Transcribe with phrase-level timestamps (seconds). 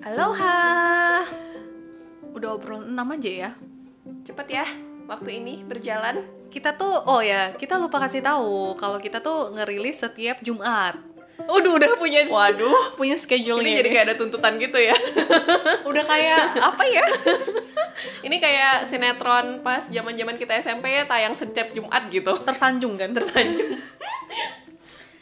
[0.00, 1.28] Aloha.
[2.32, 3.50] Udah obrolan 6 aja ya.
[4.24, 4.64] Cepet ya,
[5.04, 6.24] waktu ini berjalan.
[6.48, 10.96] Kita tuh oh ya, kita lupa kasih tahu kalau kita tuh ngerilis setiap Jumat.
[11.44, 14.96] Udah udah punya Waduh, punya schedule ini jadi kayak ada tuntutan gitu ya.
[15.90, 17.04] udah kayak apa ya?
[18.26, 22.40] ini kayak sinetron pas zaman-zaman kita SMP ya tayang setiap Jumat gitu.
[22.40, 23.12] Tersanjung kan?
[23.12, 23.77] Tersanjung.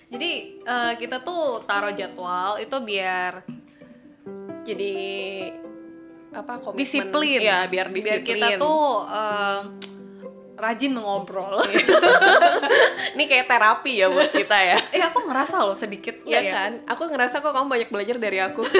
[0.07, 3.43] Jadi eh, kita tuh taruh jadwal itu biar
[4.67, 4.95] Jadi
[6.35, 6.79] apa komitmen?
[6.83, 7.39] disiplin.
[7.39, 8.23] Ya, biar disiplin.
[8.23, 9.61] Biar kita tuh eh,
[10.57, 11.61] rajin mengobrol.
[13.15, 14.79] ini kayak terapi ya buat kita ya.
[14.91, 16.73] eh aku ngerasa loh sedikit Iya ya kan?
[16.91, 18.65] Aku ngerasa kok kamu banyak belajar dari aku.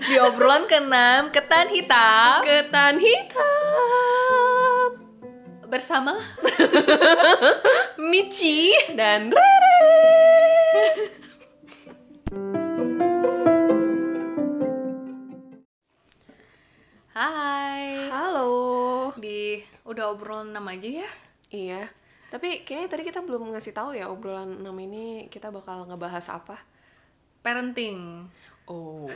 [0.00, 4.39] Di obrolan ke-6 ketan hitam Ketan hitam
[5.70, 6.18] bersama
[8.10, 9.78] Michi dan Rere.
[17.14, 18.10] Hai.
[18.10, 19.14] Halo.
[19.14, 21.10] Di udah obrolan 6 aja ya.
[21.54, 21.82] Iya.
[22.34, 26.58] Tapi kayaknya tadi kita belum ngasih tahu ya obrolan 6 ini kita bakal ngebahas apa.
[27.46, 28.26] Parenting.
[28.66, 29.06] Oh.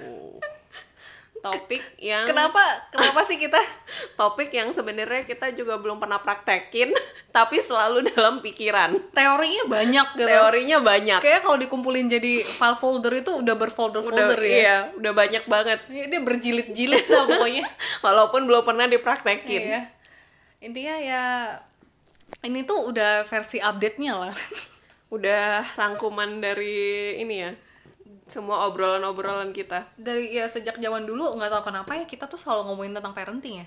[1.44, 3.60] Topik yang Kenapa kenapa sih kita
[4.20, 6.88] topik yang sebenarnya kita juga belum pernah praktekin
[7.36, 8.96] tapi selalu dalam pikiran.
[9.12, 10.24] teorinya banyak gitu.
[10.24, 11.20] Teorinya banyak.
[11.20, 14.56] Kayak kalau dikumpulin jadi file folder itu udah berfolder-folder Udah, ya.
[14.56, 15.78] Iya, udah banyak banget.
[15.92, 17.64] Iya, Dia berjilid-jilid lah pokoknya.
[18.06, 19.62] Walaupun belum pernah dipraktekin.
[19.68, 19.82] Iya.
[20.64, 21.24] Intinya ya
[22.40, 24.34] ini tuh udah versi update-nya lah.
[25.12, 27.52] Udah rangkuman dari ini ya.
[28.28, 29.88] Semua obrolan-obrolan kita.
[29.96, 33.64] Dari ya sejak zaman dulu nggak tahu kenapa ya kita tuh selalu ngomongin tentang parenting
[33.64, 33.66] ya.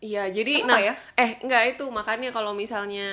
[0.00, 0.94] Iya, jadi Kenapa nah ya?
[1.20, 3.08] eh enggak itu makanya kalau misalnya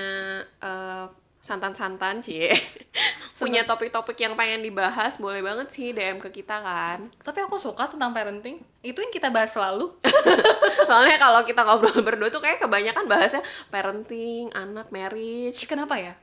[0.64, 1.05] eh,
[1.44, 2.52] santan-santan cie
[3.39, 7.11] punya topik-topik yang pengen dibahas boleh banget sih DM ke kita kan.
[7.22, 8.64] Tapi aku suka tentang parenting.
[8.82, 9.94] Itu yang kita bahas selalu.
[10.89, 15.61] Soalnya kalau kita ngobrol berdua tuh kayak kebanyakan bahasnya parenting, anak, marriage.
[15.70, 16.17] Kenapa ya?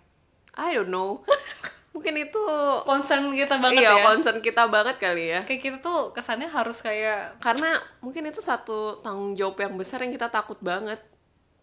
[0.58, 1.22] I don't know.
[1.94, 2.42] Mungkin itu
[2.82, 4.02] Concern kita banget iya, ya.
[4.02, 5.40] concern kita banget kali ya.
[5.46, 10.10] Kayak kita tuh kesannya harus kayak Karena mungkin itu satu tanggung jawab yang besar yang
[10.10, 10.98] kita takut banget.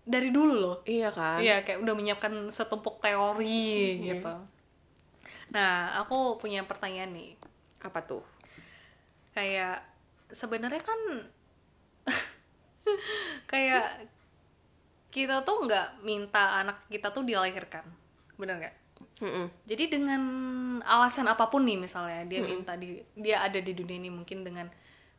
[0.01, 0.77] dari dulu loh.
[0.81, 1.37] Iya kan?
[1.37, 4.33] Iya, kayak udah menyiapkan setumpuk teori gitu.
[5.53, 7.37] Nah, aku punya pertanyaan nih.
[7.85, 8.25] Apa tuh?
[9.37, 9.85] Kayak
[10.33, 10.99] sebenarnya kan
[13.51, 14.09] kayak
[15.13, 17.85] kita tuh nggak minta anak kita tuh dilahirkan,
[18.41, 18.75] bener nggak?
[19.21, 19.45] Mm-mm.
[19.65, 20.21] Jadi dengan
[20.81, 24.67] alasan apa pun nih misalnya dia minta di dia ada di dunia ini mungkin dengan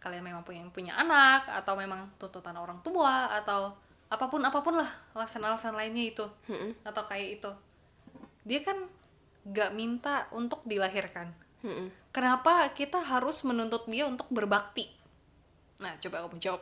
[0.03, 3.71] kalian memang punya punya anak atau memang tuntutan orang tua atau
[4.10, 6.82] apa pun apa pun lah alasan-alasan lainnya itu Mm-mm.
[6.82, 7.50] atau kayak itu
[8.42, 8.76] dia kan
[9.47, 11.31] nggak minta untuk dilahirkan
[11.62, 11.88] Mm-mm.
[12.10, 14.91] kenapa kita harus menuntut dia untuk berbakti
[15.78, 16.60] nah coba kamu jawab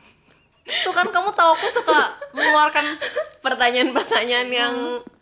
[0.84, 2.86] tuh kan kamu tahu aku suka mengeluarkan
[3.46, 4.74] Pertanyaan-pertanyaan yang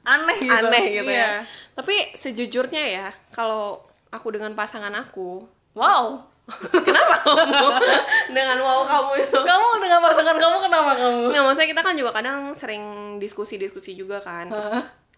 [0.05, 1.19] aneh gitu aneh gitu Iya.
[1.19, 1.31] ya.
[1.75, 5.43] Tapi sejujurnya ya, kalau aku dengan pasangan aku,
[5.75, 6.23] wow
[6.87, 7.41] kenapa kamu
[8.37, 9.39] dengan wow kamu itu?
[9.41, 12.85] kamu dengan pasangan kamu kenapa kamu Nggak, maksudnya kita kan juga kadang sering
[13.17, 14.53] diskusi-diskusi juga kan.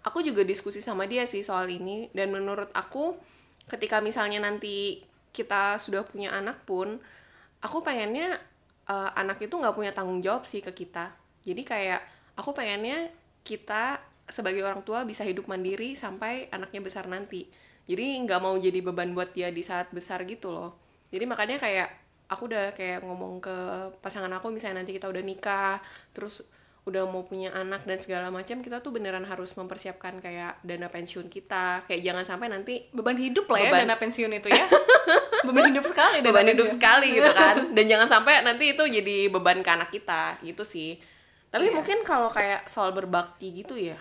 [0.07, 3.19] Aku juga diskusi sama dia sih soal ini dan menurut aku
[3.67, 5.03] ketika misalnya nanti
[5.35, 7.03] kita sudah punya anak pun,
[7.59, 8.39] aku pengennya
[8.87, 11.11] eh, anak itu nggak punya tanggung jawab sih ke kita.
[11.43, 12.01] Jadi kayak
[12.39, 13.11] aku pengennya
[13.43, 13.99] kita
[14.29, 17.47] sebagai orang tua bisa hidup mandiri sampai anaknya besar nanti.
[17.87, 20.75] Jadi nggak mau jadi beban buat dia di saat besar gitu loh.
[21.09, 21.89] Jadi makanya kayak
[22.27, 23.55] aku udah kayak ngomong ke
[24.03, 25.79] pasangan aku misalnya nanti kita udah nikah,
[26.11, 26.43] terus
[26.83, 31.27] udah mau punya anak dan segala macam, kita tuh beneran harus mempersiapkan kayak dana pensiun
[31.27, 31.83] kita.
[31.87, 33.81] Kayak jangan sampai nanti beban hidup lah ya Beban.
[33.87, 34.67] dana pensiun itu ya
[35.47, 39.17] beban hidup sekali dana beban hidup sekali gitu kan dan jangan sampai nanti itu jadi
[39.31, 40.99] beban ke anak kita gitu sih
[41.47, 41.75] tapi Iya.
[41.79, 43.95] mungkin kalau kayak soal berbakti gitu ya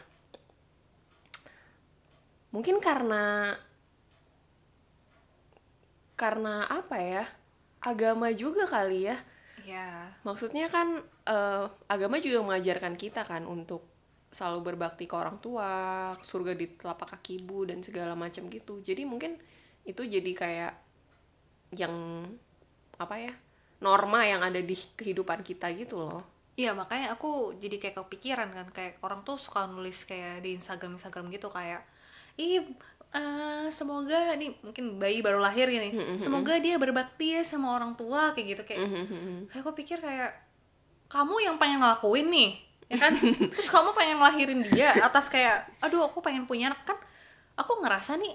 [2.55, 3.51] mungkin karena
[6.15, 7.27] karena apa ya
[7.83, 9.19] agama juga kali ya.
[9.67, 13.83] Ya maksudnya kan eh, agama juga mengajarkan kita kan untuk
[14.31, 18.79] selalu berbakti ke orang tua surga di telapak kaki ibu dan segala macam gitu.
[18.79, 19.35] Jadi mungkin
[19.83, 20.73] itu jadi kayak
[21.75, 22.23] yang
[22.95, 23.33] apa ya
[23.83, 26.23] norma yang ada di kehidupan kita gitu loh.
[26.55, 30.95] Iya makanya aku jadi kayak kepikiran kan kayak orang tuh suka nulis kayak di Instagram
[30.95, 31.83] Instagram gitu kayak
[32.35, 32.63] ih
[33.15, 38.35] eh, semoga nih mungkin bayi baru lahir gini semoga dia berbakti ya sama orang tua
[38.35, 38.81] kayak gitu kayak
[39.47, 40.35] kayak aku pikir kayak
[41.07, 42.51] kamu yang pengen ngelakuin nih
[42.89, 43.13] ya kan?
[43.53, 46.85] Terus kamu pengen ngelahirin dia atas kayak aduh aku pengen punya anak.
[46.85, 46.97] Kan
[47.57, 48.33] aku ngerasa nih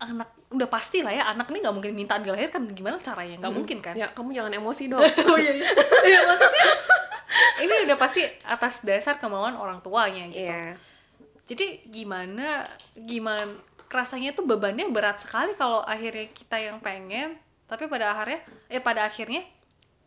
[0.00, 3.40] anak udah pasti lah ya anak nih nggak mungkin minta dilahirkan gimana caranya?
[3.40, 3.94] Nggak mungkin kan?
[3.96, 5.02] Ya kamu jangan emosi dong.
[5.32, 5.68] Oh iya iya.
[6.08, 6.64] Iya, maksudnya
[7.64, 10.44] ini udah pasti atas dasar kemauan orang tuanya gitu.
[10.44, 10.76] Iya.
[11.44, 12.64] Jadi gimana
[12.96, 13.52] gimana
[13.92, 17.38] rasanya tuh bebannya berat sekali kalau akhirnya kita yang pengen
[17.70, 19.46] tapi pada akhirnya eh pada akhirnya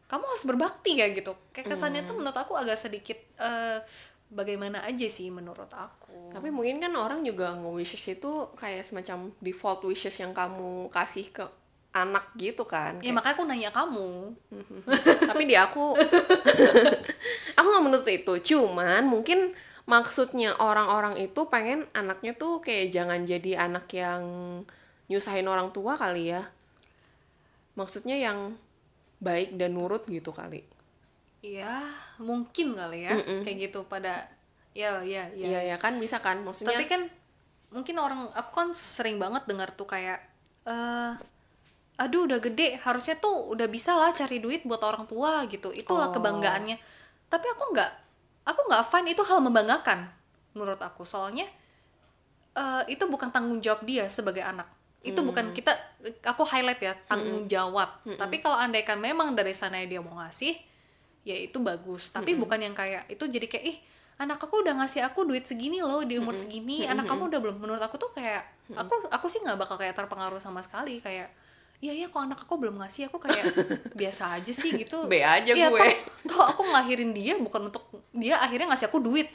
[0.08, 1.36] kamu harus berbakti ya gitu.
[1.52, 3.84] Kayak kesannya tuh menurut aku agak sedikit eh,
[4.32, 6.32] bagaimana aja sih menurut aku.
[6.32, 11.44] Tapi mungkin kan orang juga nge-wishes itu kayak semacam default wishes yang kamu kasih ke
[11.92, 13.02] anak gitu kan.
[13.02, 14.10] ya makanya aku nanya kamu.
[15.28, 15.98] Tapi di aku,
[17.58, 18.34] aku nggak menuntut itu.
[18.54, 19.52] Cuman mungkin
[19.88, 24.22] maksudnya orang-orang itu pengen anaknya tuh kayak jangan jadi anak yang
[25.08, 26.44] nyusahin orang tua kali ya.
[27.74, 28.58] Maksudnya yang
[29.20, 30.62] baik dan nurut gitu kali.
[31.38, 31.86] ya
[32.18, 33.14] mungkin kali ya
[33.46, 34.26] kayak gitu pada
[34.74, 36.74] ya ya ya Iya ya kan bisa kan maksudnya.
[36.74, 37.02] tapi kan
[37.70, 40.18] mungkin orang aku kan sering banget dengar tuh kayak
[40.66, 41.14] eh
[41.96, 46.10] aduh udah gede harusnya tuh udah bisa lah cari duit buat orang tua gitu itulah
[46.10, 46.14] Oh.
[46.14, 46.76] kebanggaannya
[47.30, 47.92] tapi aku nggak
[48.48, 50.08] aku nggak fine itu hal membanggakan
[50.56, 51.04] menurut aku.
[51.04, 51.46] Soalnya
[52.56, 54.72] eh, itu bukan tanggung jawab dia sebagai anak.
[55.04, 55.72] Itu bukan kita
[56.26, 58.02] aku highlight ya tanggung jawab.
[58.04, 60.58] Tapi kalau andaikan memang dari sana dia mau ngasih
[61.28, 62.10] ya itu bagus.
[62.12, 63.78] Tapi bukan yang kayak itu jadi kayak ih
[64.18, 66.84] anak aku udah ngasih aku duit segini loh di umur segini.
[66.90, 67.58] Anak kamu udah belum.
[67.62, 68.44] Menurut aku tuh kayak
[68.74, 71.00] aku aku sih nggak bakal kayak terpengaruh sama sekali.
[71.00, 71.32] Kayak
[71.78, 73.54] iya iya kok anak aku belum ngasih aku kayak
[74.00, 75.06] biasa aja sih gitu.
[75.06, 75.78] B aja Iya, gue.
[75.78, 75.94] toh,
[76.34, 79.30] toh aku ngelahirin dia bukan untuk dia akhirnya ngasih aku duit.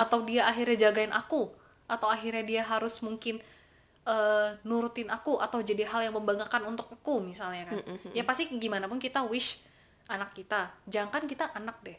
[0.00, 1.52] Atau dia akhirnya jagain aku.
[1.84, 3.44] Atau akhirnya dia harus mungkin
[4.02, 7.76] eh, nurutin aku atau jadi hal yang membanggakan untuk aku misalnya kan.
[8.12, 9.60] Ya pasti gimana pun kita wish
[10.08, 10.72] anak kita.
[10.88, 11.98] Jangan kita anak deh.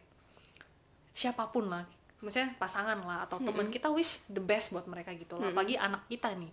[1.14, 1.86] Siapa pun lah.
[2.18, 5.54] Maksudnya pasangan lah atau teman kita wish the best buat mereka gitu loh.
[5.54, 6.50] Apalagi anak kita nih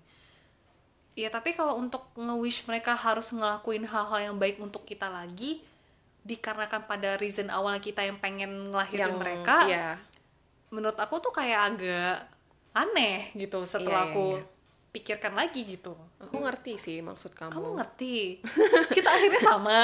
[1.21, 5.61] ya tapi kalau untuk nge-wish mereka harus ngelakuin hal-hal yang baik untuk kita lagi
[6.21, 9.89] dikarenakan pada reason awal kita yang pengen ngelahirin mereka Iya.
[10.69, 12.17] menurut aku tuh kayak agak
[12.73, 14.43] aneh gitu setelah Iya, iya, aku iya.
[14.91, 17.53] pikirkan lagi gitu Aku ngerti sih maksud kamu.
[17.53, 18.17] kamu ngerti
[18.97, 19.79] kita akhirnya sama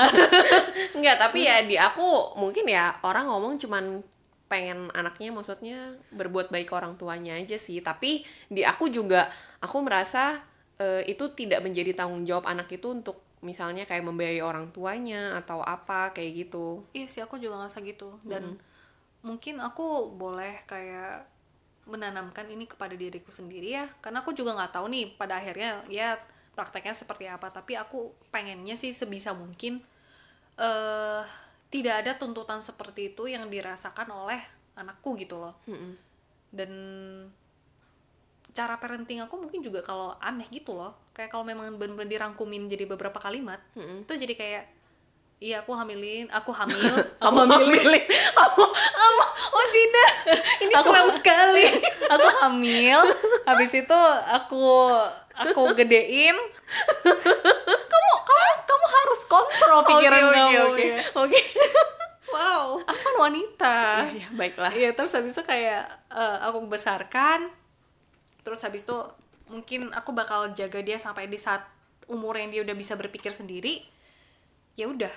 [0.97, 4.05] Enggak, tapi ya di aku mungkin ya orang ngomong cuman
[4.47, 5.79] pengen anaknya maksudnya
[6.15, 7.83] berbuat baik ke orang tuanya aja sih.
[7.83, 9.27] Tapi di aku juga
[9.59, 10.39] aku merasa
[10.81, 15.61] eh, itu tidak menjadi tanggung jawab anak itu untuk misalnya kayak membiayai orang tuanya atau
[15.61, 16.83] apa kayak gitu.
[16.97, 18.19] iya sih aku juga ngerasa gitu.
[18.25, 18.57] Dan
[19.21, 21.29] mungkin aku boleh kayak
[21.87, 23.87] menanamkan ini kepada diriku sendiri ya.
[24.03, 26.19] Karena aku juga nggak tahu nih pada akhirnya ya
[26.57, 27.53] prakteknya seperti apa.
[27.53, 29.85] Tapi aku pengennya sih sebisa mungkin
[30.57, 31.23] eh
[31.69, 34.41] tidak ada tuntutan seperti itu yang dirasakan oleh
[34.75, 35.55] anakku gitu loh.
[35.69, 35.93] Mm-mm.
[36.57, 36.73] dan
[38.57, 42.89] cara parenting aku mungkin juga kalau aneh gitu loh kayak kalau memang benar-benar dirangkumin jadi
[42.89, 44.03] beberapa kalimat Mm-mm.
[44.03, 44.65] itu jadi kayak
[45.37, 46.81] iya aku hamilin aku hamil
[47.21, 47.85] Kamu hamilin,
[48.39, 49.23] kamu, kamu,
[49.53, 50.11] oh tidak,
[50.59, 51.67] ini Aku- sekali.
[52.17, 53.01] aku hamil
[53.45, 54.65] habis itu aku
[55.35, 56.37] aku gedein
[57.05, 60.99] kamu kamu kamu harus kontrol pikiran Oke, kamu oke, ya.
[61.15, 61.41] oke.
[62.27, 62.67] Wow.
[62.83, 64.73] aku kan wanita Iya, baiklah.
[64.73, 67.49] Iya terus habis itu kayak eh, aku besarkan
[68.47, 68.95] terus habis itu
[69.51, 71.67] mungkin aku bakal jaga dia sampai di saat
[72.07, 73.83] umur yang dia udah bisa berpikir sendiri
[74.75, 75.11] ya udah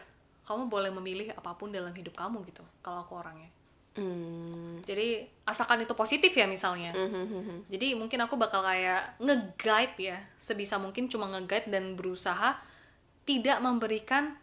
[0.43, 3.53] kamu boleh memilih apa pun dalam hidup kamu gitu kalau aku orangnya
[3.89, 4.79] Hmm.
[4.81, 7.67] jadi asalkan itu positif ya misalnya Mhm.
[7.67, 12.55] jadi mungkin aku bakal kayak nge-guide ya sebisa mungkin cuma nge-guide dan berusaha
[13.25, 14.37] tidak memberikan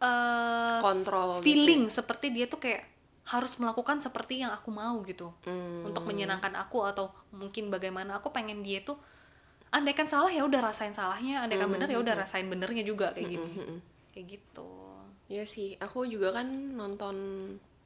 [0.00, 1.38] eh, Kontrol.
[1.38, 1.44] gitu.
[1.44, 2.80] feeling seperti dia tuh kayak
[3.22, 5.84] harus melakukan seperti yang aku mau gitu Hmm.
[5.84, 8.96] untuk menyenangkan aku atau mungkin bagaimana aku pengen dia tuh
[9.70, 13.48] andaikan salah ya udah rasain salahnya andaikan bener ya udah rasain benernya juga kayak gini
[13.54, 13.76] Mhm.
[14.10, 14.68] kayak gitu
[15.30, 17.14] Iya sih, aku juga kan nonton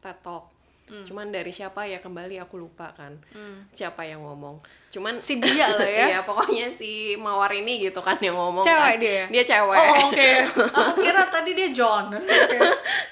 [0.00, 0.48] TED Talk.
[0.84, 3.16] Cuman dari siapa ya kembali aku lupa kan.
[3.32, 3.64] Hmm.
[3.72, 4.60] Siapa yang ngomong.
[4.92, 8.96] Cuman si dia lah ya Iya, pokoknya si Mawar ini gitu kan yang ngomong Cewek
[8.96, 9.00] kan.
[9.00, 9.24] dia?
[9.32, 9.78] Dia cewek.
[9.80, 10.30] oh oke
[10.76, 12.58] aku kira tadi dia John Oke.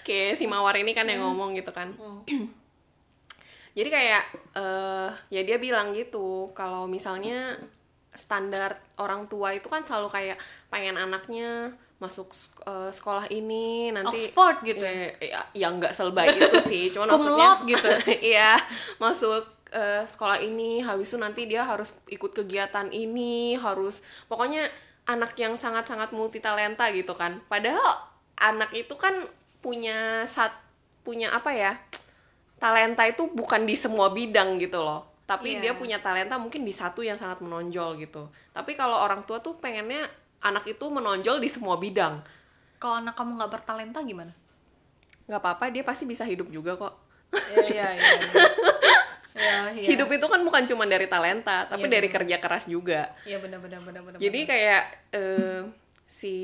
[0.05, 1.97] Oke, si Mawar ini kan yang ngomong gitu kan.
[3.77, 7.57] Jadi kayak eh ya dia bilang gitu, kalau misalnya
[8.13, 10.37] standar orang tua itu kan selalu kayak
[10.69, 12.35] pengen anaknya masuk
[12.67, 15.95] eh, sekolah ini nanti Oxford gitu ya, ya, ya nggak
[16.35, 17.89] itu sih, cuma Cum maksudnya gitu.
[18.35, 18.59] iya,
[18.99, 24.67] masuk eh, sekolah ini habis itu nanti dia harus ikut kegiatan ini, harus pokoknya
[25.07, 27.39] anak yang sangat-sangat multitalenta gitu kan.
[27.47, 28.03] Padahal
[28.43, 29.23] anak itu kan
[29.63, 30.51] punya sat
[31.07, 31.79] punya apa ya?
[32.63, 35.61] talenta itu bukan di semua bidang gitu loh tapi Iya.
[35.61, 39.59] dia punya talenta mungkin di satu yang sangat menonjol gitu tapi kalau orang tua tuh
[39.59, 40.07] pengennya
[40.43, 42.19] anak itu menonjol di semua bidang
[42.77, 44.35] Kalau anak kamu nggak bertalenta gimana?
[45.23, 46.95] nggak apa-apa dia pasti bisa hidup juga kok
[47.33, 48.11] Iya iya iya.
[49.33, 49.89] Iya iya.
[49.89, 52.17] hidup itu kan bukan cuma dari talenta tapi Iya, dari benar.
[52.21, 54.19] kerja keras juga Iya benar benar benar benar.
[54.19, 55.61] jadi kayak eh,
[56.05, 56.35] si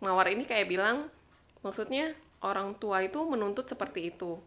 [0.00, 1.12] mawar ini kayak bilang
[1.60, 4.40] maksudnya orang tua itu menuntut seperti itu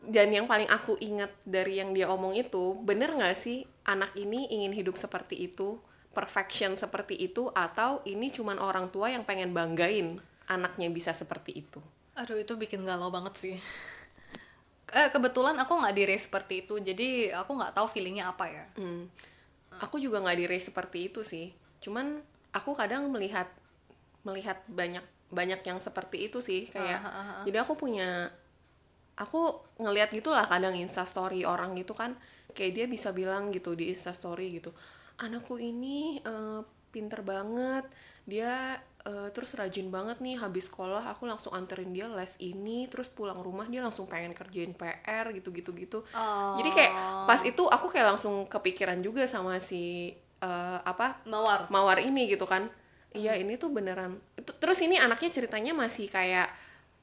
[0.00, 4.48] dan yang paling aku ingat dari yang dia omong itu bener nggak sih anak ini
[4.48, 5.76] ingin hidup seperti itu
[6.12, 11.78] perfection seperti itu atau ini cuman orang tua yang pengen banggain anaknya bisa seperti itu
[12.18, 13.56] Aduh itu bikin galau banget sih.
[14.88, 18.64] Eh, kebetulan aku nggak di race seperti itu, jadi aku nggak tahu feelingnya apa ya.
[18.74, 19.06] Hmm.
[19.78, 21.54] Aku juga nggak di race seperti itu sih.
[21.78, 22.18] Cuman
[22.50, 23.46] aku kadang melihat
[24.26, 26.98] melihat banyak banyak yang seperti itu sih kayak.
[26.98, 27.42] Ah, ah, ah.
[27.46, 28.32] Jadi aku punya
[29.14, 32.18] aku ngelihat gitulah kadang Insta story orang gitu kan
[32.54, 34.74] kayak dia bisa bilang gitu di Insta story gitu.
[35.18, 36.60] Anakku ini eh,
[36.94, 37.84] pinter banget.
[38.28, 43.10] Dia eh, terus rajin banget nih habis sekolah aku langsung anterin dia les ini terus
[43.10, 45.98] pulang rumah dia langsung pengen kerjain PR gitu-gitu gitu.
[46.58, 46.92] Jadi kayak
[47.26, 51.66] pas itu aku kayak langsung kepikiran juga sama si eh, apa mawar.
[51.68, 52.70] mawar ini gitu kan.
[53.16, 54.20] Iya ini tuh beneran.
[54.38, 56.48] Terus ini anaknya ceritanya masih kayak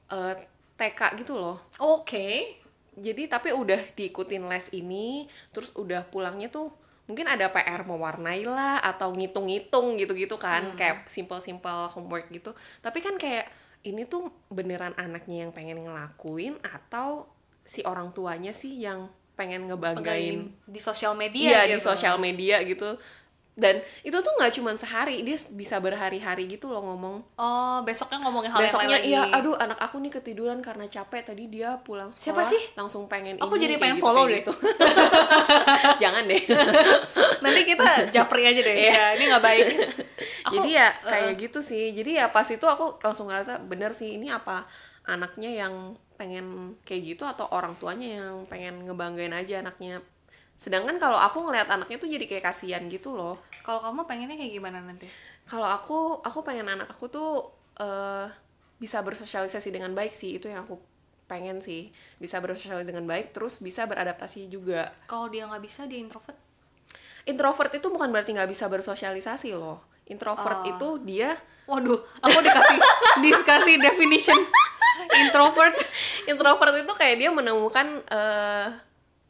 [0.08, 0.34] eh,
[0.76, 1.58] TK gitu loh.
[1.80, 2.60] Oke.
[2.96, 6.72] Jadi tapi udah diikutin les ini, terus udah pulangnya tuh
[7.06, 12.50] mungkin ada PR mewarnai lah atau ngitung-ngitung gitu-gitu kan, kayak simple-simple homework gitu.
[12.82, 13.46] Tapi kan kayak
[13.86, 17.30] ini tuh beneran anaknya yang pengen ngelakuin atau
[17.62, 21.92] si orang tuanya sih yang pengen ngebanggain Pegain di sosial media iya di gitu.
[21.92, 22.96] sosial media gitu
[23.56, 28.52] dan itu tuh nggak cuma sehari dia bisa berhari-hari gitu loh ngomong Oh, besoknya ngomongin
[28.52, 29.32] hal besoknya yang lain iya lagi.
[29.34, 32.62] aduh anak aku nih ketiduran karena capek tadi dia pulang Siapa sekolah sih?
[32.74, 34.38] langsung pengen Aku ini, jadi pengen gitu, follow deh.
[34.38, 34.52] gitu.
[36.02, 36.42] jangan deh
[37.42, 38.76] Nanti kita japri aja deh.
[38.76, 38.92] Iya.
[38.92, 39.66] ya, ini nggak baik.
[40.46, 43.90] Aku, jadi ya uh, kayak gitu sih jadi ya pas itu aku langsung ngerasa bener
[43.90, 44.62] sih ini apa
[45.02, 45.74] anaknya yang
[46.14, 46.46] pengen
[46.82, 50.00] kayak gitu atau orang tuanya yang pengen ngebanggain aja anaknya
[50.56, 54.52] sedangkan kalau aku ngelihat anaknya tuh jadi kayak kasihan gitu loh kalau kamu pengennya kayak
[54.52, 55.06] gimana nanti?
[55.44, 57.30] kalau aku aku pengen anak aku tuh
[57.76, 58.26] eh,
[58.76, 60.76] bisa bersosialisasi dengan baik sih itu yang aku
[61.26, 65.98] pengen sih bisa bersosialisasi dengan baik terus bisa beradaptasi juga Kalau dia nggak bisa, dia
[65.98, 66.38] introvert.
[67.24, 70.70] introvert itu bukan berarti nggak bisa bersosialisasi loh introvert Oh.
[70.70, 71.34] itu dia
[71.66, 72.78] Waduh, aku dikasih
[73.26, 74.38] dikasih definition
[75.18, 75.74] introvert.
[76.24, 78.66] introvert itu kayak dia menemukan eh,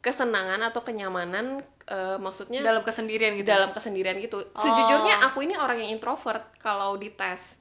[0.07, 3.43] kesenangan atau kenyamanan eh, maksudnya dalam kesendirian gitu.
[3.51, 7.59] dalam kesendirian gitu sejujurnya aku ini orang yang introvert kalau dites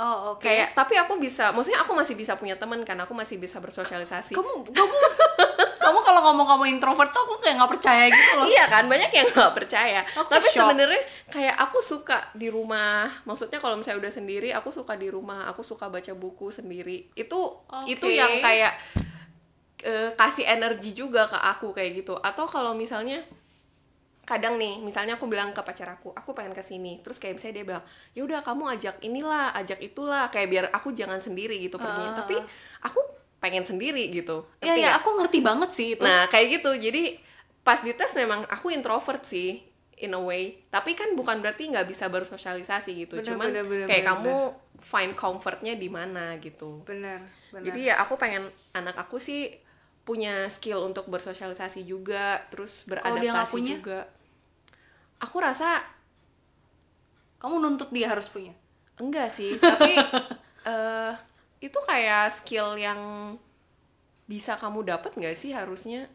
[0.00, 0.40] Oh, oke.
[0.46, 4.32] kayak tapi aku bisa maksudnya aku masih bisa punya teman kan aku masih bisa bersosialisasi
[4.32, 4.96] kamu kamu
[5.84, 8.46] kamu kalau ngomong kamu introvert tuh aku kayak nggak percaya gitu loh.
[8.48, 13.60] iya kan banyak yang nggak percaya Aku tapi sebenarnya kayak aku suka di rumah maksudnya
[13.60, 17.90] kalau misalnya udah sendiri aku suka di rumah aku suka baca buku sendiri itu Oke.
[17.92, 18.78] itu yang kayak
[19.82, 23.24] eh, kasih energi juga ke aku kayak gitu atau kalau misalnya
[24.22, 27.54] kadang nih misalnya aku bilang ke pacar aku aku pengen ke sini terus kayak misalnya
[27.58, 27.84] dia bilang
[28.14, 32.18] ya udah kamu ajak inilah ajak itulah kayak biar aku jangan sendiri gitu perginya Ah.
[32.22, 32.38] tapi
[32.78, 33.00] aku
[33.40, 34.94] pengen sendiri gitu Iya ya, nggak?
[35.02, 36.04] aku ngerti banget sih itu.
[36.04, 36.76] Nah, kayak gitu.
[36.76, 37.16] Jadi
[37.64, 39.64] pas dites memang aku introvert sih
[39.96, 40.60] in a way.
[40.68, 43.16] Tapi kan bukan berarti nggak bisa bersosialisasi gitu.
[43.16, 44.36] Bener, Cuman bener, bener, kayak bener, kamu
[44.84, 46.84] find comfortnya di mana gitu.
[46.84, 47.64] benar, benar.
[47.64, 48.44] Jadi ya aku pengen
[48.76, 49.56] anak aku sih
[50.10, 53.74] punya skill untuk bersosialisasi juga, terus Kalau dia beradaptasi punya?
[53.78, 54.00] juga.
[55.22, 55.70] Aku rasa
[57.40, 58.52] kamu nuntut dia harus punya.
[59.00, 59.96] enggak sih, tapi
[60.70, 61.12] eh
[61.60, 63.00] itu kayak skill yang
[64.30, 66.06] bisa kamu dapat nggak sih harusnya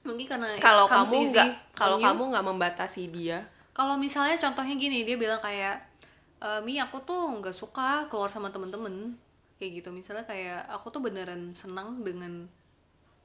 [0.00, 3.38] Mungkin karena kalau kamu nggak kalau kamu nggak membatasi dia
[3.76, 5.76] Kalau misalnya contohnya gini, dia bilang kayak
[6.42, 9.16] e, Mi aku tuh nggak suka keluar sama temen-temen
[9.56, 9.88] kayak gitu.
[9.94, 12.50] Misalnya kayak aku tuh beneran senang dengan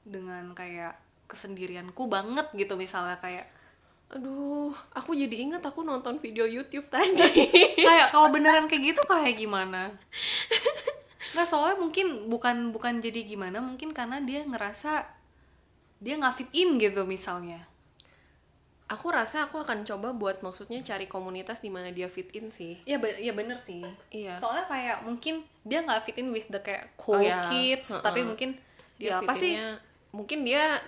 [0.06, 0.94] dengan kayak
[1.26, 3.50] kesendirianku banget gitu misalnya kayak
[4.06, 7.26] aduh aku jadi inget aku nonton video YouTube tadi.
[7.86, 9.90] Kayak kalau beneran kayak gitu kayak gimana?
[11.34, 15.10] Nggak soalnya mungkin bukan bukan jadi gimana mungkin karena dia ngerasa
[15.98, 17.66] dia nggak fit in gitu misalnya.
[18.86, 22.78] Aku rasa aku akan coba buat maksudnya cari komunitas di mana dia fit in sih.
[22.86, 23.82] Ya be ya bener sih.
[24.14, 24.38] Iya.
[24.38, 28.02] Soalnya kayak mungkin dia nggak fit in with the kayak cool Oh, kids Heeh.
[28.06, 28.54] tapi mungkin
[29.02, 30.78] dia ya pasti fit-innya- mungkin dia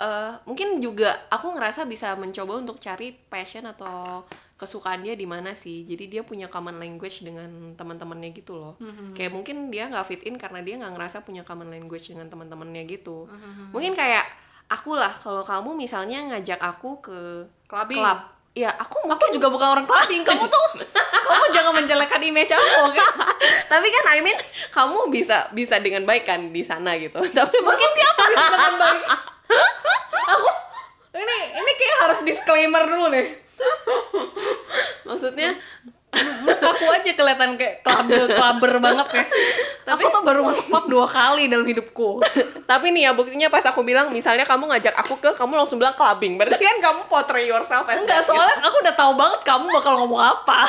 [0.00, 4.24] eh, mungkin juga aku ngerasa bisa mencoba untuk cari passion atau
[4.56, 5.88] kesukaan dia di mana sih.
[5.88, 8.76] Jadi dia punya common language dengan teman-temannya gitu loh.
[9.12, 12.84] Kayak mungkin dia nggak fit in karena dia nggak ngerasa punya common language dengan teman-temannya
[12.84, 13.24] gitu.
[13.72, 14.28] Mungkin kayak
[14.68, 17.18] aku lah kalau kamu misalnya ngajak aku ke
[17.66, 17.98] Clubbing.
[17.98, 18.18] club
[18.50, 20.82] ya aku aku juga bukan orang clubbing kamu tuh
[21.30, 22.90] kamu jangan menjelekkan image aku
[23.70, 24.34] tapi kan I mean
[24.74, 27.22] kamu bisa bisa dengan baik kan di sana gitu.
[27.38, 28.10] Tapi mungkin dia
[28.50, 29.04] dengan baik?
[30.34, 30.48] Aku
[31.14, 33.26] ini ini kayak harus disclaimer dulu nih.
[35.06, 35.54] Maksudnya?
[36.42, 39.24] Mukaku aja kelihatan kayak clubber clubber banget ya.
[39.94, 42.18] Aku tuh baru masuk klub dua kali dalam hidupku.
[42.70, 45.94] Tapi nih ya buktinya pas aku bilang misalnya kamu ngajak aku ke kamu langsung bilang
[45.94, 46.34] clubbing.
[46.34, 48.34] Berarti kan kamu portray yourself enggak gitu.
[48.34, 50.66] soalnya aku udah tahu banget kamu bakal ngomong apa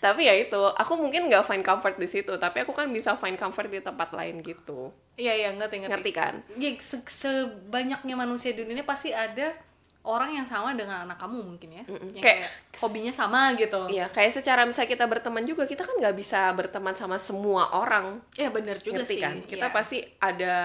[0.00, 3.36] tapi ya itu aku mungkin nggak find comfort di situ tapi aku kan bisa find
[3.36, 4.88] comfort di tempat lain gitu.
[5.14, 5.92] Iya iya ngerti ngerti.
[5.92, 6.34] Ngerti kan?
[6.56, 9.52] Ya, se- sebanyaknya manusia di dunia pasti ada
[10.00, 11.84] orang yang sama dengan anak kamu mungkin ya.
[11.84, 13.84] Yang Kayak- kayak, hobinya sama gitu.
[13.86, 18.16] Iya, kayak secara misalnya kita berteman juga, kita kan nggak bisa berteman sama semua orang,
[18.32, 19.20] Iya bener juga ngerti sih.
[19.20, 19.36] kan?
[19.44, 19.74] Kita Iya.
[19.76, 20.56] pasti ada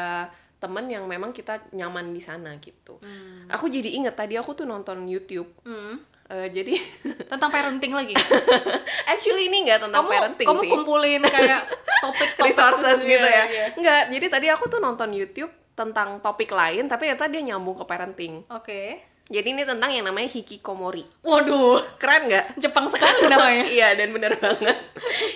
[0.56, 2.96] temen yang memang kita nyaman di sana gitu.
[3.52, 6.00] Aku jadi inget tadi aku tuh nonton YouTube, Hmm.
[6.26, 6.74] Eh, jadi
[7.32, 8.18] tentang parenting lagi
[9.14, 10.70] actually ini nggak tentang kamu parenting kamu sih.
[10.74, 11.62] kumpulin kayak
[12.04, 13.44] topik-topik resources gitu, ya.
[13.46, 13.66] iya.
[13.78, 17.86] Enggak, jadi tadi aku tuh nonton YouTube tentang topik lain, tapi ternyata dia nyambung ke
[17.86, 18.42] parenting.
[18.48, 18.82] oke
[19.26, 21.02] Jadi ini tentang yang namanya hikikomori.
[21.22, 22.58] waduh Keren nggak?
[22.58, 24.78] Jepang sekali namanya iya dan bener banget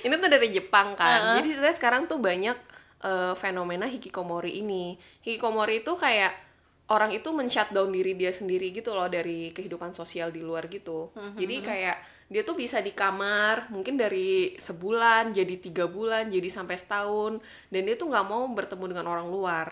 [0.02, 1.36] ini tuh dari Jepang kan Heeh.
[1.38, 2.58] jadi sebenarnya sekarang tuh banyak
[3.02, 6.34] eh, fenomena hikikomori ini hikikomori itu kayak
[6.90, 11.14] orang itu men-shutdown diri dia sendiri gitu loh dari kehidupan sosial di luar gitu.
[11.38, 11.98] Jadi kayak
[12.30, 17.82] dia tuh bisa di kamar mungkin dari sebulan jadi tiga bulan jadi sampai setahun dan
[17.86, 19.68] dia tuh nggak mau bertemu dengan orang luar.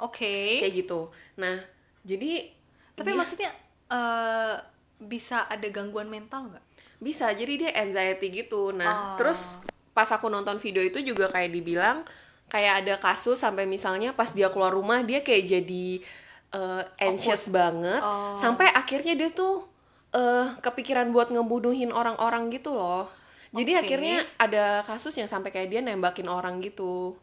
[0.00, 0.60] Oke.
[0.60, 1.08] Kayak gitu.
[1.36, 1.60] Nah
[2.00, 2.48] jadi
[2.96, 3.50] tapi dia- maksudnya
[3.90, 4.56] eh,
[5.00, 6.64] bisa ada gangguan mental nggak?
[7.00, 8.76] Bisa, jadi dia anxiety gitu.
[8.76, 9.16] Nah, Oh.
[9.16, 9.40] terus
[9.90, 12.04] pas aku nonton video itu juga kayak dibilang
[12.50, 15.86] kayak ada kasus sampai misalnya pas dia keluar rumah dia kayak jadi
[16.50, 18.36] uh, anxious banget Oh.
[18.36, 19.64] sampai akhirnya dia tuh
[20.10, 23.06] uh, kepikiran buat ngebunuhin orang-orang gitu loh.
[23.50, 23.80] Jadi Oke.
[23.80, 27.14] akhirnya ada kasus yang sampai kayak dia nembakin orang gitu.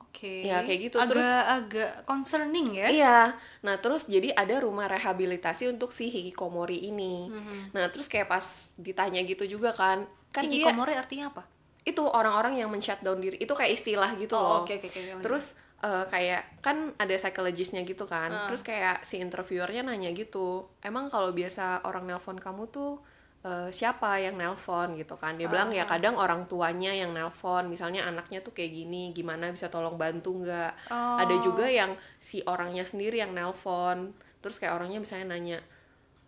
[0.00, 0.96] oke Ya, kayak gitu.
[0.98, 3.18] agak Terus- agak concerning ya Iya.
[3.62, 7.30] Nah, terus jadi ada rumah rehabilitasi untuk si hikikomori ini.
[7.30, 7.70] Mhm.
[7.70, 8.42] Nah, terus kayak pas
[8.74, 11.46] ditanya gitu juga kan, kan dia hikikomori artinya apa
[11.82, 13.36] itu orang-orang yang men-shutdown diri.
[13.40, 14.68] Itu kayak istilah gitu oh loh.
[14.68, 15.24] oke oke lanjut.
[15.24, 15.44] terus
[15.80, 18.28] eh, kayak kan ada psychologistnya gitu kan.
[18.28, 18.44] Ah.
[18.46, 23.00] terus kayak si interviewernya nanya gitu emang kalau biasa orang nelpon kamu tuh
[23.40, 25.00] eh, siapa yang nelpon?
[25.00, 25.40] Gitu kan.
[25.40, 25.96] Dia bilang ya Ah.
[25.96, 27.72] kadang orang tuanya yang nelpon.
[27.72, 29.48] Misalnya anaknya tuh kayak gini gimana?
[29.48, 30.92] Bisa tolong bantu nggak?
[30.92, 31.16] Oh.
[31.16, 34.12] ada juga yang si orangnya sendiri yang nelpon.
[34.44, 35.58] Terus kayak orangnya misalnya nanya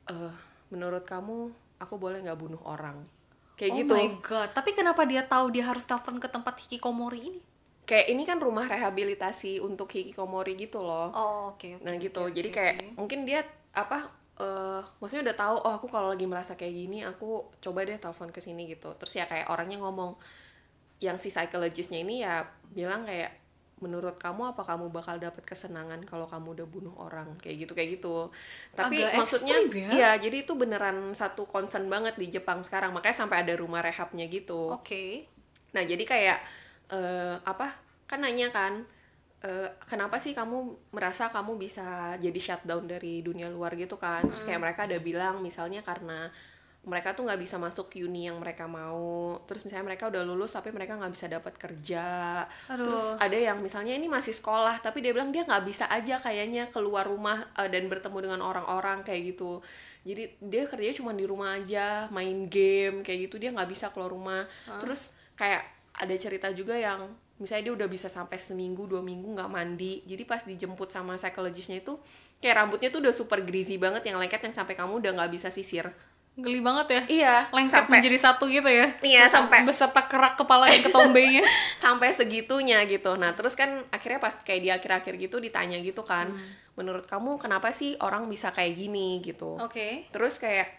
[0.09, 0.33] eh
[0.73, 3.05] menurut kamu aku boleh nggak bunuh orang
[3.63, 7.23] kayak oh gitu my god tapi kenapa dia tahu dia harus telepon ke tempat hikikomori
[7.23, 7.41] ini
[7.87, 11.11] kayak ini kan rumah rehabilitasi untuk hikikomori gitu loh.
[11.15, 12.23] oh oke oke nah gitu.
[12.27, 12.89] oke, Jadi kayak oke.
[12.99, 13.43] mungkin dia
[13.75, 17.99] apa eh maksudnya udah tahu oh aku kalau lagi merasa kayak gini aku coba deh
[17.99, 18.95] telepon ke sini gitu.
[18.97, 20.15] Terus ya kayak orangnya ngomong
[21.03, 23.42] yang si psychologistnya ini ya bilang kayak
[23.83, 27.99] menurut kamu apa kamu bakal dapat kesenangan kalau kamu udah bunuh orang kayak gitu kayak
[27.99, 28.31] gitu
[28.79, 29.89] tapi Agak maksudnya ya.
[29.91, 34.31] iya jadi itu beneran satu concern banget di Jepang sekarang makanya sampai ada rumah rehabnya
[34.31, 35.33] gitu oke
[35.73, 36.39] Nah, jadi kayak
[36.93, 37.73] eh, apa?
[38.09, 38.85] Kan nanya kan,
[39.45, 44.23] eh, kenapa sih kamu merasa kamu bisa jadi shutdown dari dunia luar gitu kan?
[44.29, 46.29] Terus kayak mereka ada bilang misalnya karena
[46.83, 49.39] mereka tuh nggak bisa masuk uni yang mereka mau.
[49.47, 52.07] Terus misalnya mereka udah lulus tapi mereka nggak bisa dapat kerja.
[52.75, 52.83] Aduh.
[52.83, 56.75] Terus ada yang misalnya ini masih sekolah tapi dia bilang dia nggak bisa aja kayaknya
[56.75, 59.63] keluar rumah eh, dan bertemu dengan orang-orang kayak gitu.
[60.03, 64.11] Jadi dia kerjanya cuma di rumah aja, main game kayak gitu dia nggak bisa keluar
[64.11, 64.43] rumah.
[64.83, 65.63] Terus kayak
[65.95, 70.03] ada cerita juga yang misalnya dia udah bisa sampai seminggu dua minggu nggak mandi.
[70.03, 71.95] Jadi pas dijemput sama psikologisnya itu
[72.43, 75.47] kayak rambutnya tuh udah super greasy banget yang lengket yang sampai kamu udah nggak bisa
[75.55, 75.87] sisir.
[76.35, 80.35] Geli banget ya Iya, lengket sampai menjadi satu gitu ya Iya, Beserta- sampai- beserta kerak
[80.35, 81.45] kepala yang ketombenya
[81.79, 83.15] sampai segitunya gitu.
[83.15, 86.41] Nah, terus kan akhirnya pas kayak di akhir-akhir gitu ditanya gitu kan, Hmm.
[86.75, 89.57] menurut kamu kenapa sih orang bisa kayak gini gitu.
[89.57, 90.73] oke Terus kayak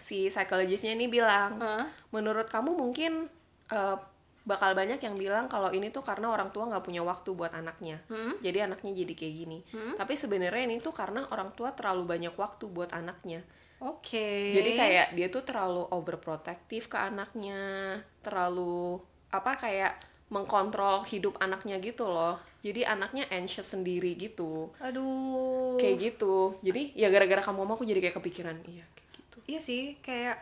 [0.00, 1.86] si psikologisnya ini bilang, Hah?
[2.10, 3.30] menurut kamu mungkin
[3.68, 3.96] eh,
[4.42, 8.02] bakal banyak yang bilang kalau ini tuh karena orang tua nggak punya waktu buat anaknya.
[8.06, 8.34] Hmm?
[8.40, 9.58] Jadi anaknya jadi kayak gini.
[9.94, 13.46] Tapi sebenarnya ini tuh karena orang tua terlalu banyak waktu buat anaknya.
[13.82, 14.28] Oke.
[14.54, 19.98] Jadi kayak dia tuh terlalu overprotective ke anaknya, terlalu apa kayak
[20.32, 22.40] mengkontrol hidup anaknya gitu loh.
[22.62, 24.72] Jadi anaknya anxious sendiri gitu.
[24.80, 25.76] Aduh.
[25.76, 26.56] Kayak gitu.
[26.64, 28.56] Jadi ya gara-gara kamu ngomong aku jadi kayak kepikiran.
[28.64, 29.36] Iya kayak gitu.
[29.44, 30.40] Iya sih kayak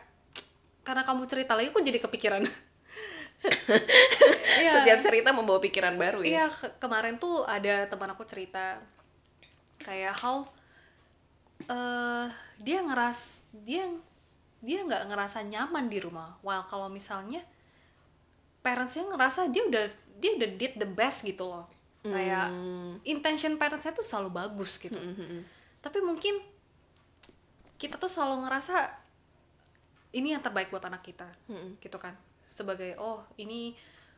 [0.81, 2.45] karena kamu cerita lagi aku jadi kepikiran.
[4.61, 4.71] Iya.
[4.77, 6.29] setiap cerita membawa pikiran baru ya.
[6.29, 8.77] Iya, ke- kemarin tuh ada teman aku cerita
[9.81, 10.45] kayak how
[11.67, 12.27] eh
[12.61, 13.85] dia ngeras dia
[14.61, 16.37] dia nggak ngerasa nyaman di rumah.
[16.45, 17.41] While kalau misalnya
[18.61, 19.85] parentsnya ngerasa dia udah
[20.21, 21.65] dia udah did the best gitu loh.
[22.01, 22.97] Kayak Hmm.
[23.05, 24.97] intention parentsnya tuh selalu bagus gitu.
[24.97, 25.45] Mm-mm.
[25.81, 26.41] Tapi mungkin
[27.81, 28.93] kita tuh selalu ngerasa
[30.13, 31.81] ini yang terbaik buat anak kita Mm-mm.
[31.81, 32.13] gitu kan
[32.45, 33.73] sebagai oh ini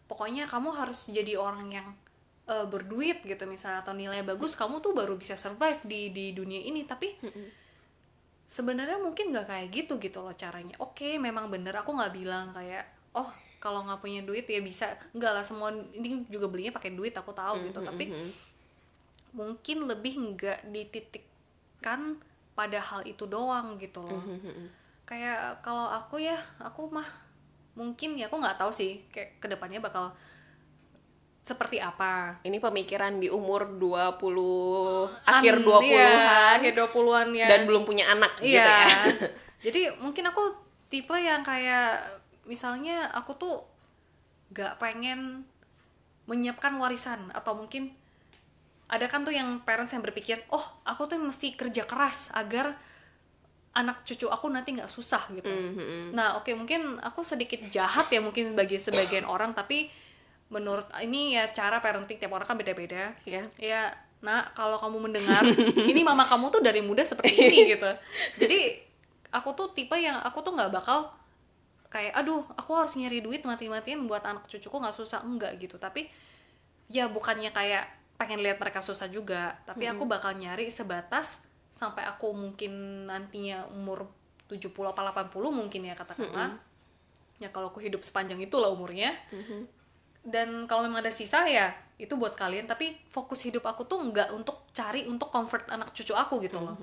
[0.10, 1.88] pokoknya kamu harus jadi orang yang
[2.48, 6.60] eh, berduit gitu misalnya atau nilai bagus kamu tuh baru bisa survive di di dunia
[6.60, 6.84] ini.
[6.84, 7.20] Tapi
[8.48, 10.76] sebenarnya mungkin nggak kayak gitu gitu loh caranya.
[10.84, 13.30] Oke memang bener aku nggak bilang kayak oh
[13.64, 14.94] kalau nggak punya duit ya bisa.
[15.16, 17.80] Nggak lah semua ini juga belinya pakai duit aku tahu gitu.
[17.80, 18.06] Tapi
[19.34, 22.22] mungkin lebih nggak dititikkan
[22.54, 24.22] pada hal itu doang gitu loh.
[25.04, 27.08] Kayak kalau aku ya aku mah
[27.74, 30.14] mungkin ya aku nggak tahu sih kayak ke depannya bakal
[31.44, 32.40] seperti apa?
[32.48, 38.08] Ini pemikiran di umur 20 akhir An- 20-an iya, akhir 20-an ya dan belum punya
[38.16, 38.88] anak gitu iya.
[38.88, 38.98] ya.
[39.68, 40.56] Jadi mungkin aku
[40.88, 42.00] tipe yang kayak
[42.48, 43.56] misalnya aku tuh
[44.56, 45.44] gak pengen
[46.32, 47.28] menyiapkan warisan.
[47.36, 47.92] Atau mungkin
[48.88, 52.78] ada kan tuh yang parents yang berpikir oh aku tuh mesti kerja keras agar
[53.74, 55.50] anak cucu aku nanti nggak susah gitu.
[55.50, 56.14] Mhm.
[56.14, 59.90] Nah, oke mungkin aku sedikit jahat ya mungkin bagi sebagian orang tapi
[60.54, 63.18] menurut ini ya cara parenting tiap orang kan beda-beda.
[63.26, 63.90] ya Ya,
[64.22, 65.42] nah kalau kamu mendengar
[65.92, 67.90] ini mama kamu tuh dari muda seperti ini gitu.
[68.38, 68.78] Jadi
[69.34, 71.10] aku tuh tipe yang aku tuh nggak bakal
[71.90, 75.82] kayak aduh aku harus nyari duit mati-matian buat anak cucuku nggak susah enggak gitu.
[75.82, 76.06] Tapi
[76.94, 81.42] ya bukannya kayak pengen lihat mereka susah juga, tapi aku bakal nyari sebatas
[81.74, 84.06] sampai aku mungkin nantinya umur
[84.48, 86.62] 70 apa 80 mungkin ya katakanlah.
[87.42, 89.18] Ya kalau aku hidup sepanjang itulah umurnya.
[90.24, 94.32] Dan kalau memang ada sisa ya itu buat kalian, tapi fokus hidup aku tuh nggak
[94.32, 96.76] untuk cari untuk comfort anak cucu aku gitu loh.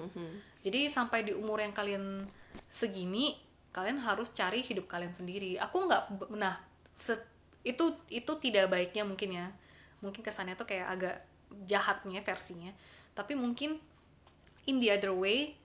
[0.61, 2.29] Jadi sampai di umur yang kalian
[2.66, 3.35] segini,
[3.70, 5.57] kalian harus cari hidup kalian sendiri.
[5.59, 6.61] Aku nggak, nah
[6.94, 7.24] se-
[7.62, 9.46] itu itu tidak baiknya mungkin ya.
[10.00, 11.16] Mungkin kesannya tuh kayak agak
[11.66, 12.72] jahatnya versinya.
[13.12, 13.81] Tapi mungkin
[14.64, 15.57] in the other way,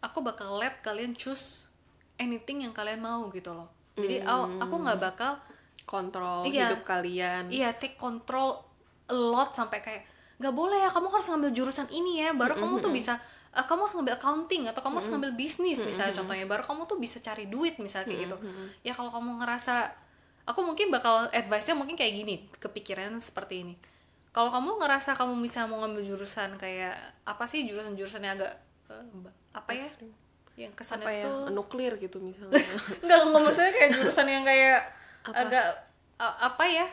[0.00, 1.66] aku bakal let kalian choose
[2.16, 3.70] anything yang kalian mau gitu loh.
[3.96, 5.32] Jadi aku- aku nggak bakal
[5.90, 6.70] kontrol Iya.
[6.70, 7.50] hidup kalian.
[7.50, 8.54] Iya take control
[9.04, 10.02] a lot sampai kayak
[10.38, 13.18] nggak boleh ya kamu harus ngambil jurusan ini ya baru kamu tuh bisa
[13.50, 16.96] eh, kamu harus ngambil accounting atau kamu harus ngambil bisnis misalnya contohnya baru kamu tuh
[16.96, 18.36] bisa cari duit misalnya kayak gitu.
[18.80, 19.90] Ya kalau kamu ngerasa
[20.42, 23.74] aku mungkin bakal advice-nya mungkin kayak gini kepikiran seperti ini.
[24.30, 28.54] Kalau kamu ngerasa kamu bisa mau ngambil jurusan kayak apa sih jurusan-jurusan yang agak
[29.18, 29.86] ba- apa ya?
[30.56, 31.24] Yang kesannya apa ya?
[31.26, 32.54] tuh nuklir gitu misalnya.
[33.02, 34.80] Enggak, enggak maksudnya kayak jurusan yang kayak
[35.26, 35.64] agak
[36.16, 36.86] a- apa ya?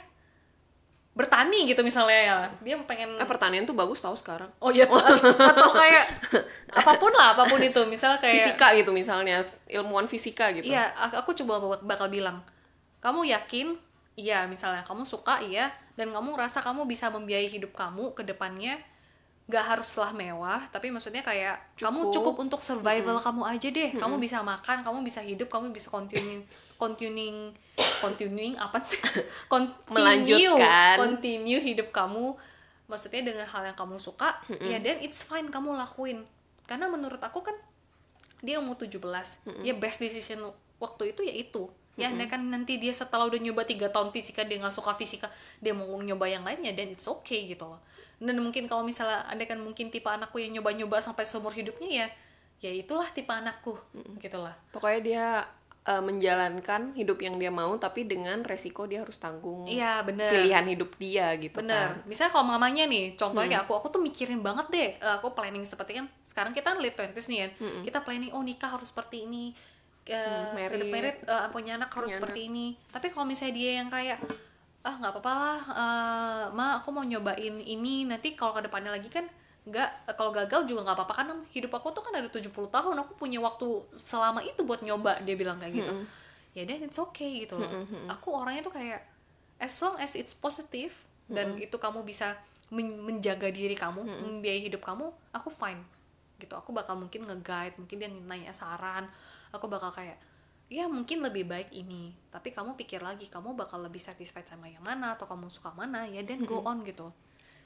[1.11, 2.37] Bertani gitu misalnya ya.
[2.61, 4.85] Dia pengen eh pertanian tuh bagus tau sekarang Oh iya
[5.49, 6.05] atau kayak
[6.69, 7.81] apa pun lah, apa pun itu.
[7.85, 12.45] Misal kayak fisika gitu misalnya ilmuwan fisika gitu Iya, aku coba bak- bakal bilang.
[13.01, 13.73] Kamu yakin?
[14.13, 18.81] Iya, misalnya kamu suka, iya, dan kamu rasa kamu bisa membiayai hidup kamu ke depannya
[19.45, 22.13] gak haruslah mewah, tapi maksudnya kayak kamu Cukup.
[22.13, 23.89] cukup untuk survival kamu aja deh.
[23.93, 26.43] Kamu bisa makan, kamu bisa hidup, kamu bisa continuing
[26.77, 27.53] continuing
[28.01, 29.01] continuing apa sih?
[29.51, 30.95] Continue, Melanjutkan.
[30.97, 32.37] continue hidup kamu.
[32.87, 36.23] Maksudnya dengan hal yang kamu suka, ya dan it's fine kamu lakuin.
[36.63, 37.55] Karena menurut aku kan
[38.39, 39.01] dia umur 17
[39.65, 40.39] ya best decision
[40.77, 41.67] waktu itu ya itu.
[41.97, 45.33] Ya andai kan nanti dia setelah udah nyoba tiga tahun fisika dia nggak suka fisika
[45.57, 47.81] dia mau nyoba yang lainnya dan it's okay gitu loh.
[48.21, 52.07] Dan mungkin kalau misalnya andai kan mungkin tipe anakku yang nyoba-nyoba sampai seumur hidupnya ya
[52.57, 53.75] ya itulah tipe anakku
[54.21, 54.53] gitu lah.
[54.69, 55.25] Pokoknya dia
[55.87, 60.65] eh, menjalankan hidup yang dia mau tapi dengan resiko dia harus tanggung iya bener pilihan
[60.67, 61.95] hidup dia gitu Bener.
[61.95, 64.89] kan Misalnya kalau mamanya nih, contohnya kayak aku, aku tuh mikirin banget deh.
[64.99, 67.47] eh, aku planning seperti kan sekarang kita late 20s nih ya.
[67.87, 69.55] Kita planning oh nikah harus seperti ini.
[70.07, 71.17] eh Hmm, married.
[71.23, 72.75] eh, punya anak harus Punya seperti ini.
[72.91, 74.19] Tapi kalau misalnya dia yang kayak
[74.83, 79.07] ah nggak apa-apa lah, eh, ma aku mau nyobain ini nanti kalau ke depannya lagi
[79.07, 79.27] kan
[79.67, 83.19] nggak kalau gagal juga nggak apa-apa kan hidup aku tuh kan ada 70 tahun aku
[83.19, 85.93] punya waktu selama itu buat nyoba dia bilang kayak gitu.
[86.55, 87.67] Ya dan it's okay gitu loh.
[88.07, 89.03] Aku orangnya tuh kayak
[89.59, 90.95] as long as it's positive
[91.27, 95.83] dan itu kamu bisa men- menjaga diri kamu membiayai hidup kamu aku fine
[96.37, 96.55] gitu.
[96.55, 99.05] Aku bakal mungkin nge-guide mungkin dia nanya saran
[99.51, 100.15] aku bakal kayak
[100.67, 102.15] ya mungkin lebih baik ini.
[102.31, 106.07] Tapi kamu pikir lagi kamu bakal lebih satisfied sama yang mana atau kamu suka mana
[106.07, 107.11] ya dan go on gitu.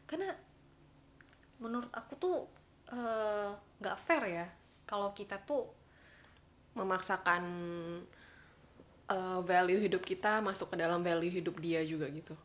[0.10, 0.34] Karena
[1.62, 2.38] menurut aku tuh
[2.92, 4.48] eh, nggak fair ya.
[4.90, 5.72] Kalau kita tuh
[6.76, 7.44] memaksakan
[9.12, 12.36] uh, value hidup kita masuk ke dalam value hidup dia juga gitu.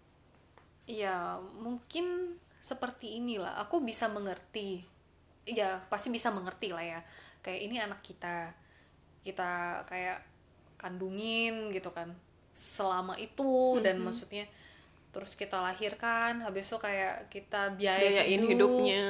[0.87, 3.59] Ya mungkin seperti inilah.
[3.67, 4.83] Aku bisa mengerti.
[5.47, 7.01] Ya pasti bisa mengerti lah ya.
[7.43, 8.55] Kayak ini anak kita.
[9.23, 10.23] Kita kayak
[10.79, 12.15] kandungin gitu kan.
[12.55, 14.47] Selama itu dan maksudnya
[15.17, 19.09] terus kita lahirkan habis itu kayak kita biaya biayain hidup, hidupnya.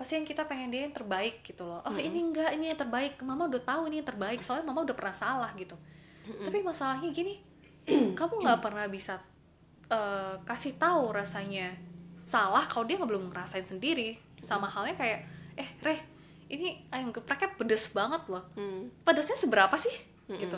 [0.00, 1.84] Pasti yang kita pengen dia yang terbaik gitu loh.
[1.84, 3.20] Oh ini enggak ini yang terbaik.
[3.20, 5.76] Mama udah tahu ini yang terbaik soalnya mama udah pernah salah gitu.
[6.24, 7.36] Tapi masalahnya gini
[8.18, 9.20] kamu nggak pernah bisa
[9.92, 11.76] eh, kasih tahu rasanya
[12.24, 14.16] salah kalau dia belum ngerasain sendiri.
[14.40, 15.20] Sama halnya kayak
[15.60, 16.00] eh reh
[16.48, 18.48] ini ayam gepreknya pedes banget loh.
[18.56, 18.88] Hmm.
[19.04, 19.92] pedesnya seberapa sih?
[20.32, 20.56] Gitu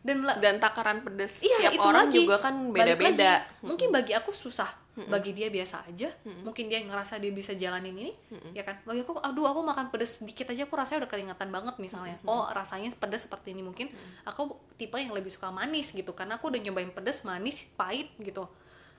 [0.00, 2.16] dan dan takaran pedes Iya, tiap itu orang lagi.
[2.16, 3.60] juga kan beda-beda lagi.
[3.60, 6.08] Mungkin bagi aku susah, bagi dia biasa aja.
[6.24, 8.12] Mungkin dia ngerasa dia bisa jalanin ini,
[8.50, 8.80] ya kan?
[8.82, 12.16] Bagi aku, aduh aku makan pedes dikit aja aku rasanya udah keringatan banget misalnya.
[12.24, 13.92] Oh rasanya pedes seperti ini mungkin.
[14.24, 18.48] Aku tipe yang lebih suka manis gitu, karena aku udah nyobain pedes, manis, pahit gitu.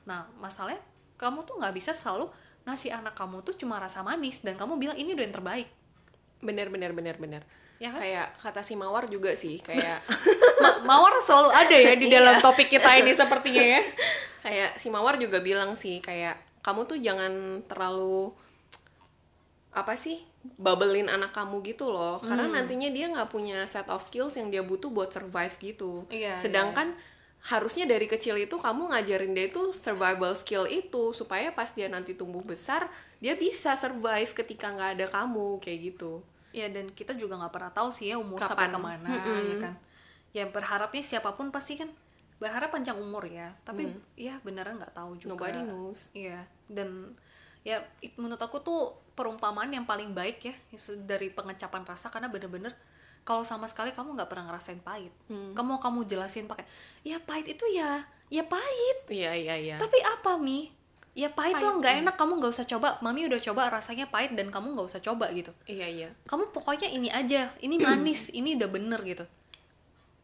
[0.05, 0.81] Nah masalahnya
[1.17, 2.29] kamu tuh nggak bisa selalu
[2.61, 5.69] ngasih anak kamu tuh cuma rasa manis dan kamu bilang ini udah yang terbaik.
[6.41, 7.41] bener bener bener bener
[7.77, 8.01] Ya kan?
[8.01, 10.01] kayak kata si mawar juga sih kayak
[10.83, 12.43] mawar selalu ada ya di dalam Iya.
[12.43, 13.81] topik kita ini sepertinya ya.
[14.43, 17.33] kayak si mawar juga bilang sih kayak kamu tuh jangan
[17.65, 18.33] terlalu
[19.71, 20.19] apa sih
[20.57, 22.55] bubblein anak kamu gitu loh karena Hmm.
[22.57, 26.91] nantinya dia nggak punya set of skills yang dia butuh buat survive gitu Iya, sedangkan
[27.41, 32.13] harusnya dari kecil itu kamu ngajarin dia itu survival skill itu supaya pas dia nanti
[32.13, 32.85] tumbuh besar
[33.17, 36.21] dia bisa survive ketika nggak ada kamu kayak gitu
[36.51, 38.49] Ya dan kita juga nggak pernah tahu sih ya umur Kapan?
[38.51, 39.39] sampai ke mana Mm-mm.
[39.47, 39.73] ya kan.
[40.31, 41.91] Ya berharapnya siapa pun pasti kan
[42.41, 43.53] berharap panjang umur ya.
[43.61, 43.85] Tapi
[44.17, 45.31] ya beneran nggak tahu juga.
[45.35, 45.99] nobody knows.
[46.11, 46.41] Iya.
[46.65, 47.13] Dan
[47.61, 50.55] ya it- menurut aku tuh perumpamaan yang paling baik ya
[51.03, 52.09] dari pengecapan rasa.
[52.09, 52.73] Karena bener-bener
[53.21, 55.13] kalau sama sekali kamu nggak pernah ngerasain pahit.
[55.29, 56.65] Kamu kamu jelasin pakai
[57.05, 58.97] ya pahit itu ya ya pahit.
[59.11, 59.75] iya iya iya.
[59.77, 60.71] Tapi apa mi?
[61.11, 62.15] Ya pahit, Pahit, lah nggak enak.
[62.15, 62.95] Kamu nggak usah coba.
[63.03, 65.51] Mami udah coba rasanya pahit dan kamu nggak usah coba gitu.
[65.67, 66.09] Iya iya.
[66.23, 67.51] Kamu pokoknya ini aja.
[67.59, 68.31] Ini manis.
[68.31, 69.27] Ini udah bener gitu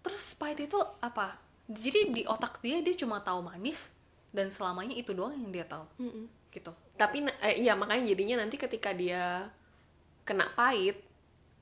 [0.07, 1.35] terus pahit itu apa?
[1.67, 3.91] Jadi di otak dia dia cuma tahu manis
[4.29, 5.83] dan selamanya itu doang yang dia tahu.
[5.99, 6.25] Mm-mm.
[6.47, 6.71] gitu.
[6.95, 9.45] Tapi eh, iya makanya jadinya nanti ketika dia
[10.23, 10.97] kena pahit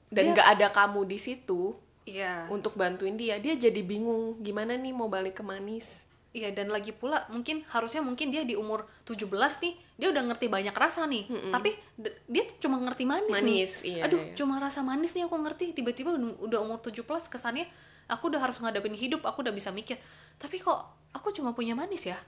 [0.08, 2.46] dan Dia- nggak ada kamu di situ iya.
[2.48, 5.90] untuk bantuin dia dia jadi bingung gimana nih mau balik ke manis?
[6.32, 9.24] Iya dan lagi pula mungkin harusnya mungkin dia di umur 17
[9.64, 11.24] nih dia udah ngerti banyak rasa nih.
[11.50, 14.36] Tapi d- dia tuh cuma ngerti manis, Manis, nih iya, aduh iya.
[14.36, 15.72] cuma rasa manis nih aku ngerti.
[15.72, 17.66] Tiba-tiba udah- udah umur 17 kesannya
[18.06, 19.98] aku udah harus ngadepin hidup aku udah bisa mikir
[20.36, 22.20] tapi kok aku cuma punya manis ya?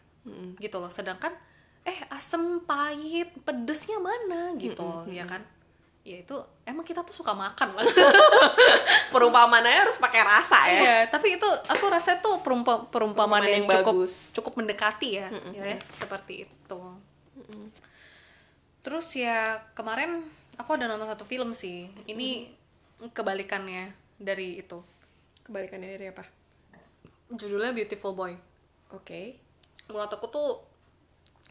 [0.60, 0.88] Gitu loh.
[0.88, 1.36] Sedangkan
[1.84, 4.56] eh asem pahit pedesnya mana?
[4.56, 5.44] Gitu ya kan?
[6.08, 7.84] Ya itu emang kita tuh suka makan lah
[9.14, 10.80] perumpamannya harus pakai rasa ya.
[10.80, 14.32] Iya, tapi itu aku rasa tuh perumpa, perumpamaan yang, yang cukup bagus.
[14.32, 16.82] cukup mendekati ya, ya seperti itu.
[18.88, 20.24] Terus ya kemarin
[20.56, 21.92] aku ada nonton satu film sih.
[22.08, 22.56] Ini
[23.12, 24.80] kebalikannya dari itu.
[25.48, 26.24] Kebalikannya dari apa
[27.28, 28.36] Judulnya Beautiful Boy.
[28.92, 29.22] oke
[29.88, 30.50] Menurut aku tuh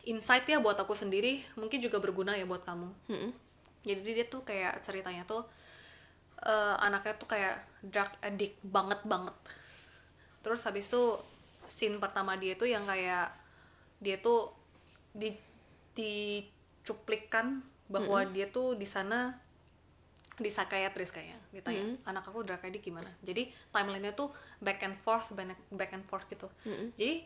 [0.06, 2.88] insight ya buat aku sendiri, mungkin juga berguna ya buat kamu.
[3.10, 3.32] Mm-mm.
[3.82, 5.42] Jadi dia tuh kayak ceritanya tuh
[6.44, 9.34] eh, anaknya tuh kayak drug addict banget banget.
[10.44, 11.18] Terus habis itu
[11.66, 13.34] scene pertama dia tuh yang kayak
[13.98, 14.54] dia tuh
[15.10, 15.34] di
[15.96, 19.32] dicuplikkan bahwa dia tuh di sana
[20.36, 23.08] di psychiatrist kayaknya ditanya anak aku drug addict gimana?
[23.24, 24.28] Jadi timelinenya tuh
[24.60, 26.48] back and forth back back and forth gitu.
[26.96, 27.24] Jadi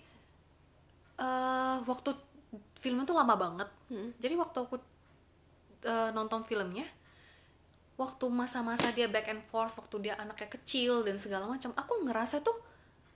[1.21, 2.11] eh waktu
[2.79, 3.69] filmnya tuh lama banget.
[4.23, 4.77] Jadi waktu aku
[5.85, 6.87] eh, nonton filmnya
[8.01, 12.41] waktu masa-masa dia back and forth waktu dia anaknya kecil dan segala macam aku ngerasa
[12.41, 12.57] tuh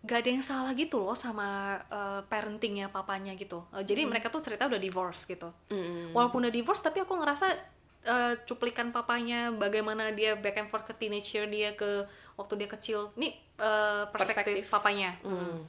[0.04, 3.64] gak ada yang salah gitu loh sama eh, parentingnya papanya gitu.
[3.72, 5.48] Eh, jadi mereka tuh cerita udah divorce gitu.
[5.72, 6.12] Mm-mm.
[6.12, 7.56] walaupun udah divorce tapi aku ngerasa
[8.04, 12.04] eh, cuplikan papanya bagaimana dia back and forth ke teenager dia ke
[12.36, 13.00] waktu dia kecil.
[13.16, 14.72] Ini eh, perspektif, Perspektif.
[14.72, 15.10] papanya.
[15.24, 15.60] Mm.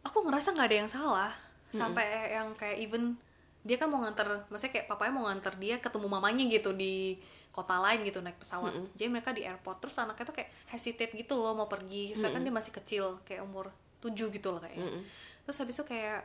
[0.00, 1.32] aku ngerasa nggak ada yang salah.
[1.70, 3.14] Sampai yang kayak even
[3.62, 7.20] dia kan mau nganter maksudnya kayak papanya mau nganter dia ketemu mamanya gitu di
[7.52, 8.72] kota lain gitu naik pesawat.
[8.96, 9.84] Jadi mereka di airport.
[9.84, 12.16] Terus anaknya tuh kayak hesitate gitu loh mau pergi.
[12.16, 13.68] Soalnya kan dia masih kecil kayak umur
[14.00, 14.88] 7 gitu loh kayaknya.
[14.88, 15.04] Mm-mm.
[15.44, 16.24] terus habis itu kayak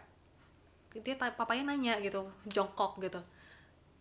[1.04, 3.20] dia papanya nanya gitu jongkok gitu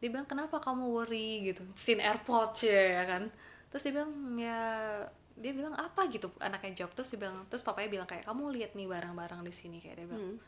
[0.05, 1.40] dia bilang kenapa kamu worry?
[1.43, 1.64] gitu.
[1.73, 3.33] Scene airport ya kan?
[3.73, 4.61] Terus dia bilang ya
[5.35, 6.05] dia bilang apa?
[6.07, 6.93] gitu anaknya jawab.
[6.93, 10.07] Terus dia bilang terus papanya bilang kayak kamu lihat nih barang-barang di sini kayak dia
[10.07, 10.37] bilang.
[10.37, 10.38] Hmm.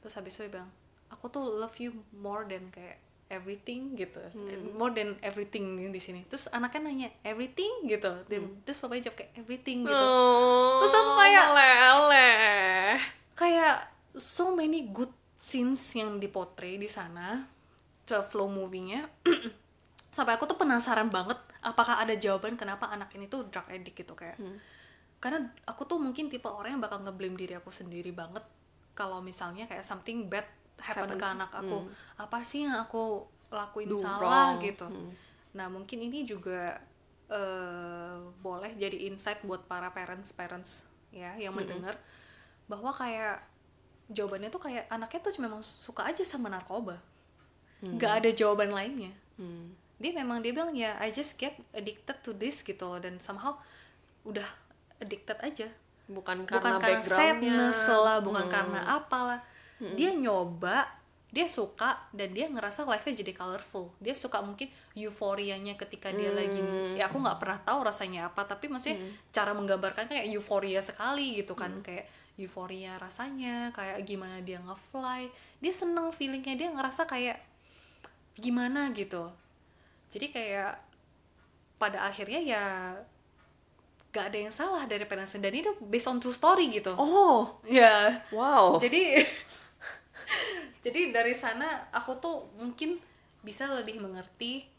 [0.00, 0.68] terus habis itu dia bilang
[1.06, 4.20] aku tuh love you more than kayak everything gitu.
[4.32, 4.72] Hmm.
[4.72, 6.24] more than everything di sini.
[6.24, 7.84] Terus anaknya nanya everything?
[7.84, 8.24] gitu.
[8.24, 8.56] Dia- Hmm.
[8.64, 9.92] terus papanya jawab kayak everything gitu.
[9.94, 12.96] Oh, Terus aku kayak- meleleh.
[13.34, 13.74] kayak
[14.14, 17.44] so many good scenes yang dipotret di sana
[18.04, 19.08] the flow movie-nya
[20.16, 24.14] sampai aku tuh penasaran banget apakah ada jawaban kenapa anak ini tuh drug addict gitu
[24.14, 24.58] kayak Hmm.
[25.18, 28.44] karena aku tuh mungkin tipe orang yang bakal ngeblame diri aku sendiri banget
[28.92, 30.44] kalau misalnya kayak something bad
[30.76, 31.18] happen Happen.
[31.18, 31.90] ke anak aku Hmm.
[32.20, 34.62] apa sih yang aku lakuin Do salah wrong.
[34.62, 35.10] gitu Hmm.
[35.54, 36.82] Nah, mungkin ini juga
[37.24, 41.96] eh, boleh jadi insight buat para parents-parents ya yang mendengar
[42.66, 43.40] bahwa kayak
[44.08, 47.00] jawabannya tuh kayak anaknya tuh memang suka aja sama narkoba.
[47.92, 49.12] Nggak ada jawaban lainnya.
[49.36, 49.76] Hmm.
[50.00, 53.56] Dia memang dia bilang ya I just get addicted to this gitu loh dan somehow
[54.24, 54.46] udah
[54.98, 55.68] addicted aja.
[56.04, 57.32] bukan Bukan karena karena backgroundnya
[57.72, 58.52] sadness lah, bukan Hmm.
[58.52, 59.40] karena apalah.
[59.96, 60.84] Dia nyoba,
[61.32, 63.88] dia suka dan dia ngerasa life-nya jadi colorful.
[64.04, 66.60] Dia suka mungkin euforianya ketika dia lagi
[66.94, 69.00] ya aku nggak pernah tahu rasanya apa, tapi maksudnya
[69.32, 72.04] cara menggambarkan kayak euforia sekali gitu kan, kayak
[72.36, 75.32] euforia rasanya, kayak gimana dia nge-fly.
[75.64, 77.40] Dia seneng feelingnya, dia ngerasa kayak
[78.38, 79.30] gimana gitu.
[80.10, 80.78] Jadi kayak
[81.78, 82.64] pada akhirnya ya
[84.14, 86.94] gak ada yang salah dari parents dan itu based on true story gitu.
[86.94, 87.58] oh.
[87.66, 88.78] Ya, wow.
[88.78, 89.18] Jadi
[90.86, 93.02] jadi dari sana aku tuh mungkin
[93.42, 94.70] bisa lebih mengerti.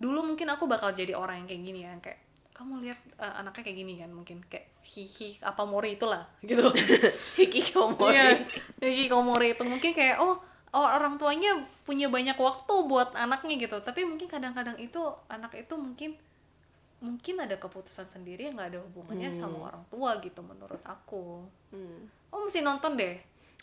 [0.00, 2.20] Dulu mungkin aku bakal jadi orang yang kayak gini ya kayak
[2.56, 6.72] kamu lihat eh, anaknya kayak gini kan mungkin kayak hihi apa mori itulah gitu.
[7.36, 8.26] Hikikomori Iya,
[8.80, 10.40] hikikomori itu mungkin kayak oh
[10.74, 13.80] orang tuanya punya banyak waktu buat anaknya gitu.
[13.80, 15.00] Tapi mungkin kadang-kadang itu
[15.32, 16.12] anak itu mungkin
[16.98, 21.46] mungkin ada keputusan sendiri yang nggak ada hubungannya sama orang tua gitu menurut aku.
[21.72, 22.08] Hmm.
[22.32, 23.16] oh mesti nonton deh.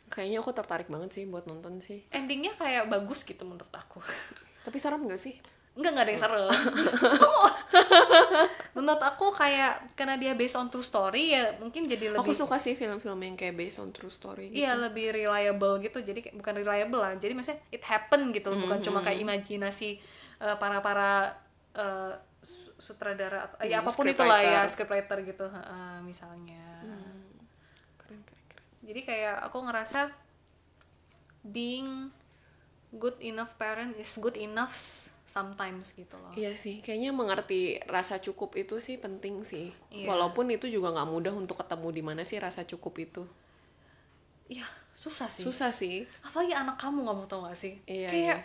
[0.09, 2.05] Kayaknya aku tertarik banget sih buat nonton sih.
[2.13, 4.01] Endingnya kayak bagus gitu menurut aku.
[4.65, 5.37] Tapi serem gak sih
[5.75, 6.43] Enggak, enggak ada yang seru.
[6.45, 7.53] Kamu-
[8.75, 12.55] menurut aku kayak karena dia based on true story ya mungkin jadi lebih aku suka
[12.57, 14.61] sih film-film yang kayak based on true story gitu.
[14.61, 15.99] Iya lebih reliable gitu.
[15.99, 17.11] Jadi kayak- bukan reliable lah.
[17.13, 18.59] Jadi maksudnya it happen gitu loh.
[18.61, 19.99] Bukan cuma kayak imajinasi
[20.37, 21.35] eh, para para
[21.71, 25.23] eh, su- sutradara atau ya Hmm, apa pun itulah ya scriptwriter.
[25.25, 25.45] gitu.
[25.45, 26.63] Heeh, misalnya.
[27.97, 28.63] Keren keren keren.
[28.81, 30.11] Jadi kayak aku ngerasa
[31.43, 32.11] being
[32.91, 38.53] good enough parent is good enough sometimes gitu loh Iya sih, kayaknya mengerti rasa cukup
[38.55, 39.73] itu sih penting sih.
[39.89, 40.05] Iya.
[40.07, 43.23] Walaupun itu juga nggak mudah untuk ketemu di mana sih rasa cukup itu.
[44.45, 46.07] Iya susah sih Susah sih.
[46.23, 48.39] apalagi anak kamu kamu tau gak sih Iya, kayak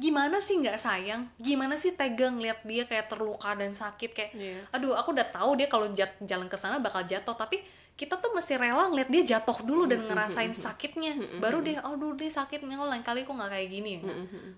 [0.00, 4.56] gimana sih nggak sayang gimana sih tega ngeliat dia kayak terluka dan sakit kayak Iya.
[4.72, 5.92] aduh aku udah tahu dia kalau
[6.24, 7.60] jalan ke sana bakal jatuh tapi
[8.00, 11.20] kita tuh mesti rela ngeliat dia jatuh dulu dan ngerasain sakitnya.
[11.36, 14.02] Baru dia aduh dia sakit nih lain kali aku nggak kayak gini ya.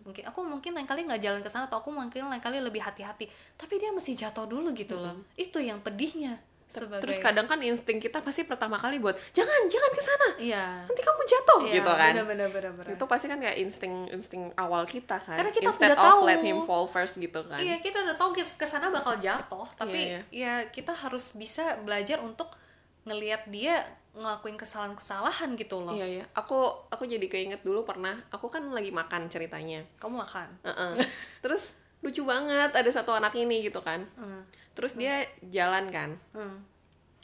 [0.06, 2.78] Mungkin aku mungkin lain kali nggak jalan ke sana atau aku mungkin lain kali lebih
[2.78, 3.26] hati-hati.
[3.58, 5.26] Tapi dia mesti jatuh dulu gitu loh.
[5.34, 6.38] Itu yang pedihnya
[6.70, 10.64] sebagai Terus kadang kan insting kita pasti pertama kali buat jangan jangan ke sana, iya.
[10.88, 11.60] Nanti kamu jatuh.
[11.68, 12.12] Iya, gitu kan.
[12.16, 12.94] bener-bener bener-bener.
[12.96, 15.36] Itu pasti kan kayak insting insting awal kita kan.
[15.36, 16.20] Karena kita Instead udah of tahu.
[16.24, 17.60] let him fall first gitu kan.
[17.60, 22.24] Iya kita udah tahu ke sana bakal jatuh, tapi Iya, ya kita harus bisa belajar
[22.24, 22.61] untuk
[23.02, 25.96] ngelihat dia ngelakuin kesalahan-kesalahan gitu loh.
[25.96, 26.24] Iya iya.
[26.32, 28.20] Aku aku jadi keinget dulu pernah.
[28.28, 29.82] Aku kan lagi makan ceritanya.
[29.96, 30.48] Kamu makan.
[30.62, 30.92] Heeh.
[31.42, 34.04] Terus lucu banget ada satu anak ini gitu kan.
[34.14, 34.44] Hmm.
[34.72, 36.14] Terus dia jalan kan.
[36.32, 36.60] Hmm.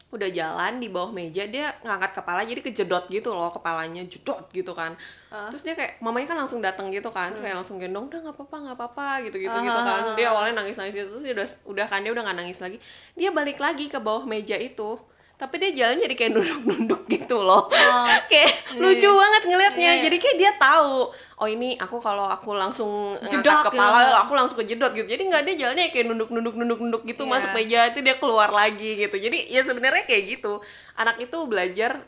[0.08, 4.72] udah jalan di bawah meja dia ngangkat kepala jadi kejedot gitu loh kepalanya jedot gitu
[4.72, 4.96] kan
[5.28, 5.52] Ah.
[5.52, 8.32] terus dia kayak mamanya kan langsung datang gitu kan terus kayak langsung gendong udah nggak
[8.40, 11.36] apa-apa nggak apa-apa gitu gitu Ah, gitu kan dia awalnya nangis nangis gitu terus dia
[11.36, 12.80] udah udah kan dia udah nggak nangis lagi
[13.20, 14.96] dia balik lagi ke bawah meja itu
[15.38, 17.70] tapi dia jalan jadi kayak nunduk-nunduk gitu loh.
[18.31, 20.03] Kayak lucu banget ngelihatnya Iya, iya.
[20.11, 24.14] jadi kayak dia tahu oh ini aku kalau aku langsung Jedot ngangkat kepala gitu.
[24.18, 25.07] aku langsung kejedot gitu.
[25.07, 27.22] Jadi nggak dia jalannya kayak nunduk-nunduk nunduk-nunduk gitu.
[27.22, 27.31] Iya.
[27.31, 29.14] masuk meja itu dia keluar lagi gitu.
[29.14, 30.59] Jadi ya sebenarnya kayak gitu.
[30.98, 32.03] Anak itu belajar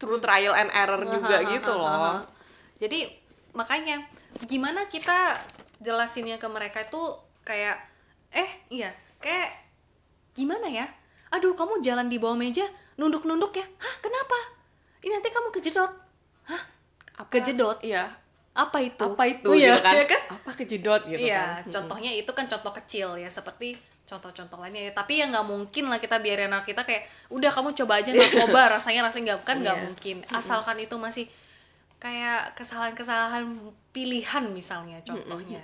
[0.00, 2.24] through trial and error juga gitu loh.
[2.80, 3.12] Jadi
[3.52, 4.08] makanya
[4.48, 5.36] gimana kita
[5.84, 7.02] jelasinnya ke mereka itu
[7.44, 7.76] kayak
[8.32, 8.88] eh iya
[9.20, 9.52] kayak
[10.32, 10.88] gimana ya?
[11.30, 13.66] Aduh kamu jalan di bawah meja nunduk-nunduk ya?
[13.76, 14.38] Hah kenapa?
[15.00, 15.92] Ini nanti kamu kejedot.
[16.44, 16.62] Hah?
[17.16, 17.78] Apa- Kejedot?
[17.80, 18.08] iya
[18.50, 19.06] Apa itu?
[19.06, 19.92] apa itu Iya, gitu kan?
[19.94, 20.22] iya kan?
[20.28, 24.92] apa kejedot gitu iya, kan contohnya itu kan contoh kecil ya, seperti contoh-contoh lainnya ya.
[24.92, 28.74] Tapi ya nggak mungkin lah kita biarin anak kita kayak, udah kamu coba aja narkoba,
[28.74, 29.84] rasanya rasanya nggak kan nggak Iya.
[29.86, 30.16] mungkin.
[30.28, 31.30] Asalkan itu masih
[31.96, 33.44] kayak kesalahan-kesalahan
[33.90, 35.62] pilihan misalnya contohnya.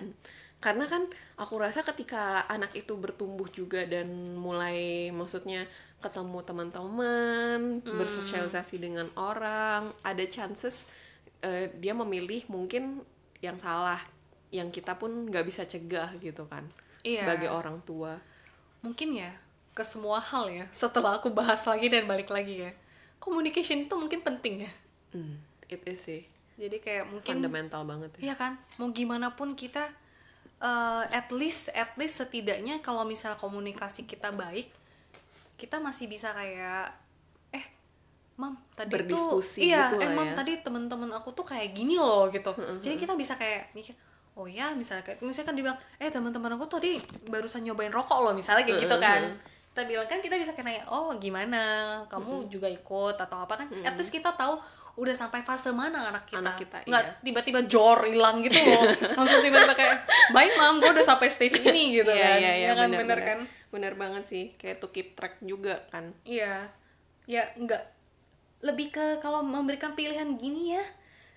[0.66, 1.06] Karena kan
[1.38, 5.62] aku rasa ketika anak itu bertumbuh juga dan mulai maksudnya
[6.02, 10.90] ketemu teman-teman bersosialisasi dengan orang ada chances
[11.38, 12.98] eh, dia memilih mungkin
[13.38, 14.02] yang salah
[14.50, 16.66] yang kita pun nggak bisa cegah gitu kan
[17.06, 17.22] Iya.
[17.22, 18.18] sebagai orang tua.
[18.82, 19.30] Mungkin ya
[19.70, 22.72] ke semua hal ya setelah aku bahas lagi dan balik lagi ya
[23.22, 24.72] communication itu mungkin penting ya.
[25.14, 25.38] Hmm,
[25.70, 26.26] it is sih.
[26.58, 28.32] Jadi kayak mungkin fundamental banget ya.
[28.32, 28.52] Iya kan,
[28.82, 29.86] mau gimana pun kita
[30.62, 34.72] eh, at least at least setidaknya kalau misal komunikasi kita baik,
[35.60, 36.92] kita masih bisa kayak
[37.52, 37.64] eh
[38.36, 40.34] mam tadi Berdiskusi tuh iya gitu eh mam ya.
[40.36, 42.52] tadi temen-temen aku tuh kayak gini loh gitu.
[42.80, 43.96] Jadi kita bisa kayak mikir
[44.36, 47.00] oh ya misalnya kayak misalnya kan dibilang eh teman-teman aku tadi
[47.32, 49.22] barusan nyobain rokok loh misalnya kayak gitu kan.
[49.72, 53.96] Kita bilang kan kita bisa kayak oh gimana kamu juga ikut atau apa kan at
[53.96, 54.56] least kita tahu
[54.96, 57.12] udah sampai fase mana anak kita, Anak kita, nggak iya.
[57.20, 58.80] tiba-tiba jor hilang gitu loh.
[59.20, 59.96] Langsung tiba-tiba kayak
[60.30, 62.38] baik mam gue udah sampai stage ini gitu Iya, kan.
[62.38, 62.88] iya, iya, Ya kan?
[62.88, 63.20] bener, bener bener.
[63.20, 63.38] kan?
[63.68, 64.44] Bener banget sih.
[64.56, 66.16] Kayak to keep track juga kan.
[66.22, 66.72] Iya.
[67.24, 67.82] Ya nggak.
[68.62, 70.84] Lebih ke kalau memberikan pilihan gini ya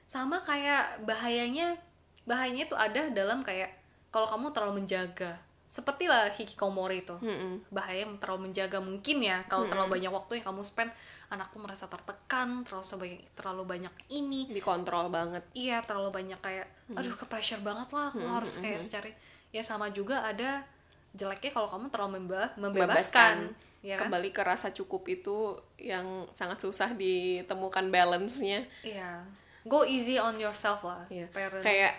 [0.05, 1.76] sama kayak bahayanya
[2.24, 3.76] bahayanya itu ada dalam kayak
[4.07, 5.36] kalau kamu terlalu menjaga.
[5.66, 7.14] Seperti lah hikikomori itu.
[7.20, 7.62] Mm-mm.
[7.70, 10.89] bahaya terlalu menjaga mungkin ya kalau terlalu banyak waktu yang kamu spend
[11.30, 14.49] anak tuh merasa tertekan terlalu sebagai terlalu banyak ini.
[14.49, 15.45] Dikontrol banget.
[15.53, 19.09] Iya terlalu banyak kayak aduh ke pressure banget lah aku harus kayak secara
[19.49, 20.65] ya sama juga ada
[21.11, 23.53] jeleknya kalau kamu terlalu memba- membebaskan.
[23.80, 24.09] Ya kan?
[24.09, 26.03] Kembali ke rasa cukup itu yang
[26.34, 28.67] sangat susah ditemukan balance-nya.
[28.82, 29.23] Iya.
[29.63, 31.30] Go easy on yourself lah Iya.
[31.30, 31.63] parent.
[31.63, 31.93] Kayak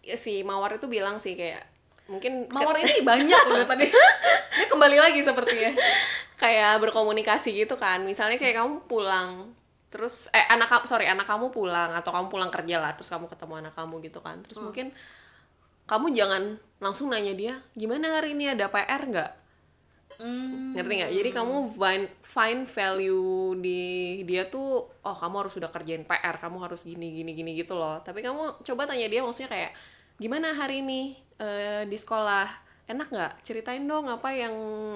[0.00, 1.60] ya si mawar itu bilang sih kayak
[2.06, 3.90] mungkin mawar ini banyak loh tadi.
[4.56, 5.74] Dia kembali lagi sepertinya
[6.36, 8.04] kayak berkomunikasi gitu kan.
[8.04, 9.52] Misalnya kayak kamu pulang
[9.86, 13.30] terus eh anak kamu sorry anak kamu pulang atau kamu pulang kerja lah terus kamu
[13.32, 14.40] ketemu anak kamu gitu kan.
[14.44, 14.92] Terus mungkin
[15.86, 16.42] kamu jangan
[16.82, 19.32] langsung nanya dia gimana hari ini ada PR nggak?
[20.16, 21.12] Hmm, ngerti nggak?
[21.12, 23.80] Jadi kamu find find value di
[24.24, 28.00] dia tuh oh kamu harus sudah kerjain PR kamu harus gini gini gini gitu loh.
[28.04, 29.72] Tapi kamu coba tanya dia maksudnya kayak
[30.16, 34.54] gimana hari ini eh, di sekolah enak nggak ceritain dong apa yang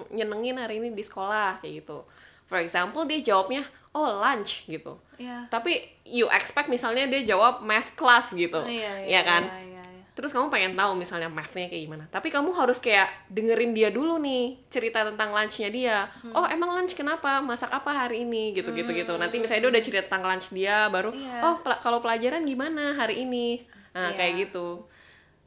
[0.09, 2.07] nyenengin hari ini di sekolah kayak gitu
[2.47, 7.95] for example dia jawabnya oh lunch gitu iya tapi you expect misalnya dia jawab math
[7.95, 9.79] class gitu iya ya kan iya, iya, iya.
[10.11, 12.05] Terus kamu pengen tahu misalnya mathnya kayak gimana.
[12.13, 16.13] Tapi kamu harus kayak dengerin dia dulu nih cerita tentang lunchnya dia.
[16.21, 16.35] Hmm.
[16.35, 17.41] Oh emang lunch kenapa?
[17.41, 18.53] Masak apa hari ini?
[18.53, 19.17] Gitu gitu gitu.
[19.17, 21.41] Nanti misalnya dia udah cerita tentang lunch dia, baru Iya.
[21.41, 23.65] oh pela- kalau pelajaran gimana hari ini?
[23.97, 24.17] Nah Iya.
[24.19, 24.85] kayak gitu.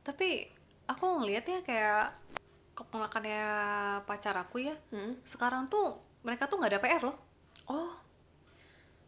[0.01, 0.49] tapi
[0.87, 2.15] aku ngelihatnya kayak
[2.73, 3.43] keponakannya
[4.09, 4.75] pacar aku ya.
[4.89, 5.17] Hmm.
[5.23, 7.17] sekarang tuh mereka tuh nggak ada PR loh.
[7.69, 7.93] Oh.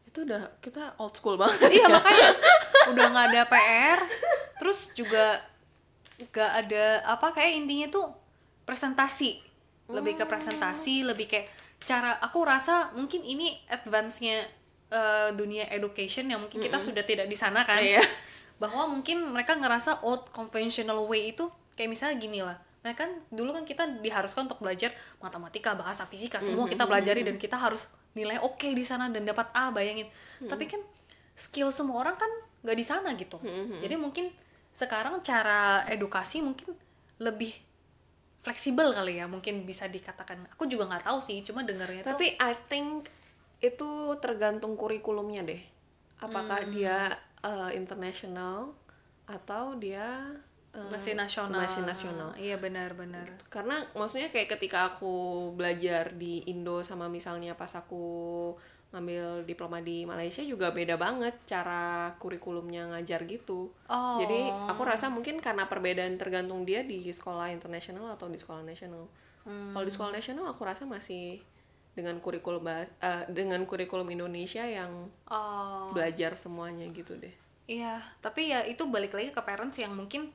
[0.06, 1.82] Itu udah kita old school banget.
[1.82, 2.30] iya makanya
[2.94, 4.00] udah nggak ada PR
[4.56, 5.44] terus juga
[6.16, 8.06] nggak ada apa kayak intinya tuh
[8.64, 9.42] presentasi.
[9.86, 11.50] Lebih ke presentasi lebih kayak
[11.86, 14.46] cara aku rasa mungkin ini advance-nya
[14.90, 17.82] eh, dunia education yang mungkin kita sudah tidak di sana kan.
[17.82, 18.02] Iya.
[18.56, 21.44] bahwa mungkin mereka ngerasa old conventional way itu
[21.76, 26.38] kayak misalnya gini lah mereka kan dulu kan kita diharuskan untuk belajar matematika bahasa fisika
[26.38, 30.08] semua kita pelajari dan kita harus nilai oke di sana dan dapat A bayangin.
[30.40, 30.80] Tapi kan
[31.36, 32.32] skill semua orang kan
[32.64, 33.42] nggak di sana gitu.
[33.84, 34.32] Jadi mungkin
[34.72, 36.78] sekarang cara edukasi mungkin
[37.20, 37.52] lebih
[38.46, 40.46] fleksibel kali ya mungkin bisa dikatakan.
[40.56, 43.10] Aku juga nggak tahu sih cuma dengarnya tuh Tapi I think
[43.60, 45.62] itu tergantung kurikulumnya deh.
[46.22, 46.72] Apakah Hmm.
[46.72, 47.12] dia
[47.44, 48.72] uh, international
[49.26, 50.38] atau dia
[50.76, 52.30] uh, masih nasional Masih nasional.
[52.36, 58.52] iya benar-benar karena maksudnya kayak ketika aku belajar di Indo sama misalnya pas aku
[58.96, 63.68] ngambil diploma di Malaysia juga beda banget cara kurikulumnya ngajar gitu.
[63.92, 64.18] Oh.
[64.24, 69.04] Jadi aku rasa mungkin karena perbedaan tergantung dia di sekolah internasional atau di sekolah nasional.
[69.44, 69.76] Hmm.
[69.76, 71.44] Kalau di sekolah nasional aku rasa masih
[71.92, 77.36] dengan kurikulum bahas, eh, dengan kurikulum Indonesia yang oh belajar semuanya gitu deh.
[77.68, 80.32] Iya, tapi ya itu balik lagi ke parents yang mungkin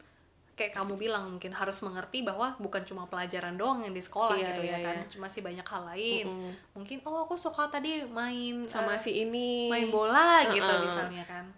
[0.61, 4.53] kayak kamu bilang mungkin harus mengerti bahwa bukan cuma pelajaran doang yang di sekolah Iya,
[4.53, 5.09] gitu iya, ya kan, iya.
[5.09, 6.27] cuma sih banyak hal lain.
[6.29, 6.53] Mm-mm.
[6.77, 10.85] Mungkin oh aku suka tadi main Sama eh, si ini main bola gitu Uh-uh.
[10.85, 11.49] misalnya kan.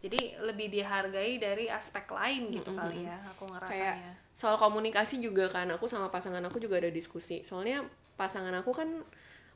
[0.00, 3.56] Jadi lebih dihargai dari aspek lain gitu kali ya, aku kayak
[3.96, 4.12] ngerasanya.
[4.36, 7.84] soal komunikasi juga kan aku sama pasangan aku juga ada diskusi soalnya
[8.16, 8.88] pasangan aku kan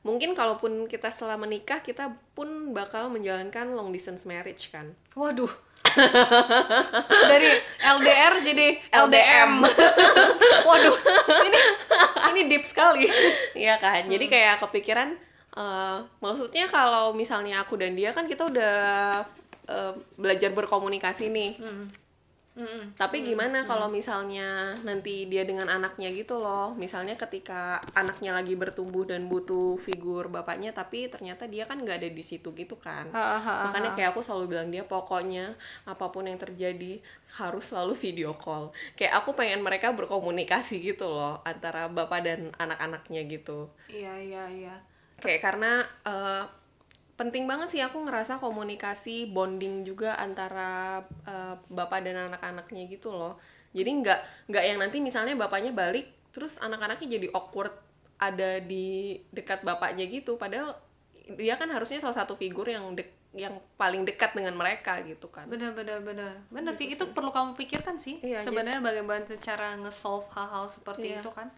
[0.04, 5.50] mungkin kalaupun kita setelah menikah kita pun bakal menjalankan long distance marriage kan Waduh.
[7.30, 9.62] dari LDR jadi LDM.
[10.68, 10.96] Waduh,
[11.46, 11.60] ini
[12.34, 13.06] ini deep sekali.
[13.62, 15.14] iya kan jadi kayak kepikiran
[15.54, 18.74] eh, maksudnya kalau misalnya aku dan dia kan kita udah
[19.70, 21.62] eh, belajar berkomunikasi nih
[22.54, 22.94] Mm-mm.
[22.94, 26.70] Tapi gimana kalau misalnya nanti dia dengan anaknya gitu loh.
[26.78, 32.10] Misalnya ketika anaknya lagi bertumbuh dan butuh figur bapaknya tapi ternyata dia kan nggak ada
[32.14, 33.10] di situ gitu kan.
[33.10, 37.02] Ha, ha, ha, Makanya kayak aku selalu bilang dia pokoknya apa pun yang terjadi
[37.34, 38.70] harus selalu video call.
[38.94, 43.66] Kayak aku pengen mereka berkomunikasi gitu loh antara bapak dan anak-anaknya gitu.
[43.90, 44.76] Iya iya iya.
[45.18, 46.42] Kayak karena eh,
[47.14, 53.38] penting banget sih aku ngerasa komunikasi bonding juga antara eh, bapak dan anak-anaknya gitu loh.
[53.70, 57.74] Jadi nggak nggak yang nanti misalnya bapaknya balik terus anak-anaknya jadi awkward
[58.18, 60.74] ada di dekat bapaknya gitu padahal
[61.34, 65.50] dia kan harusnya salah satu figur yang dek- yang paling dekat dengan mereka gitu kan.
[65.50, 66.38] Benar benar benar.
[66.54, 68.22] Benar sih itu perlu kamu pikirkan sih.
[68.22, 71.18] Iya, Sebenarnya bagaimana cara nge-solve hal-hal seperti Iya.
[71.22, 71.50] itu kan.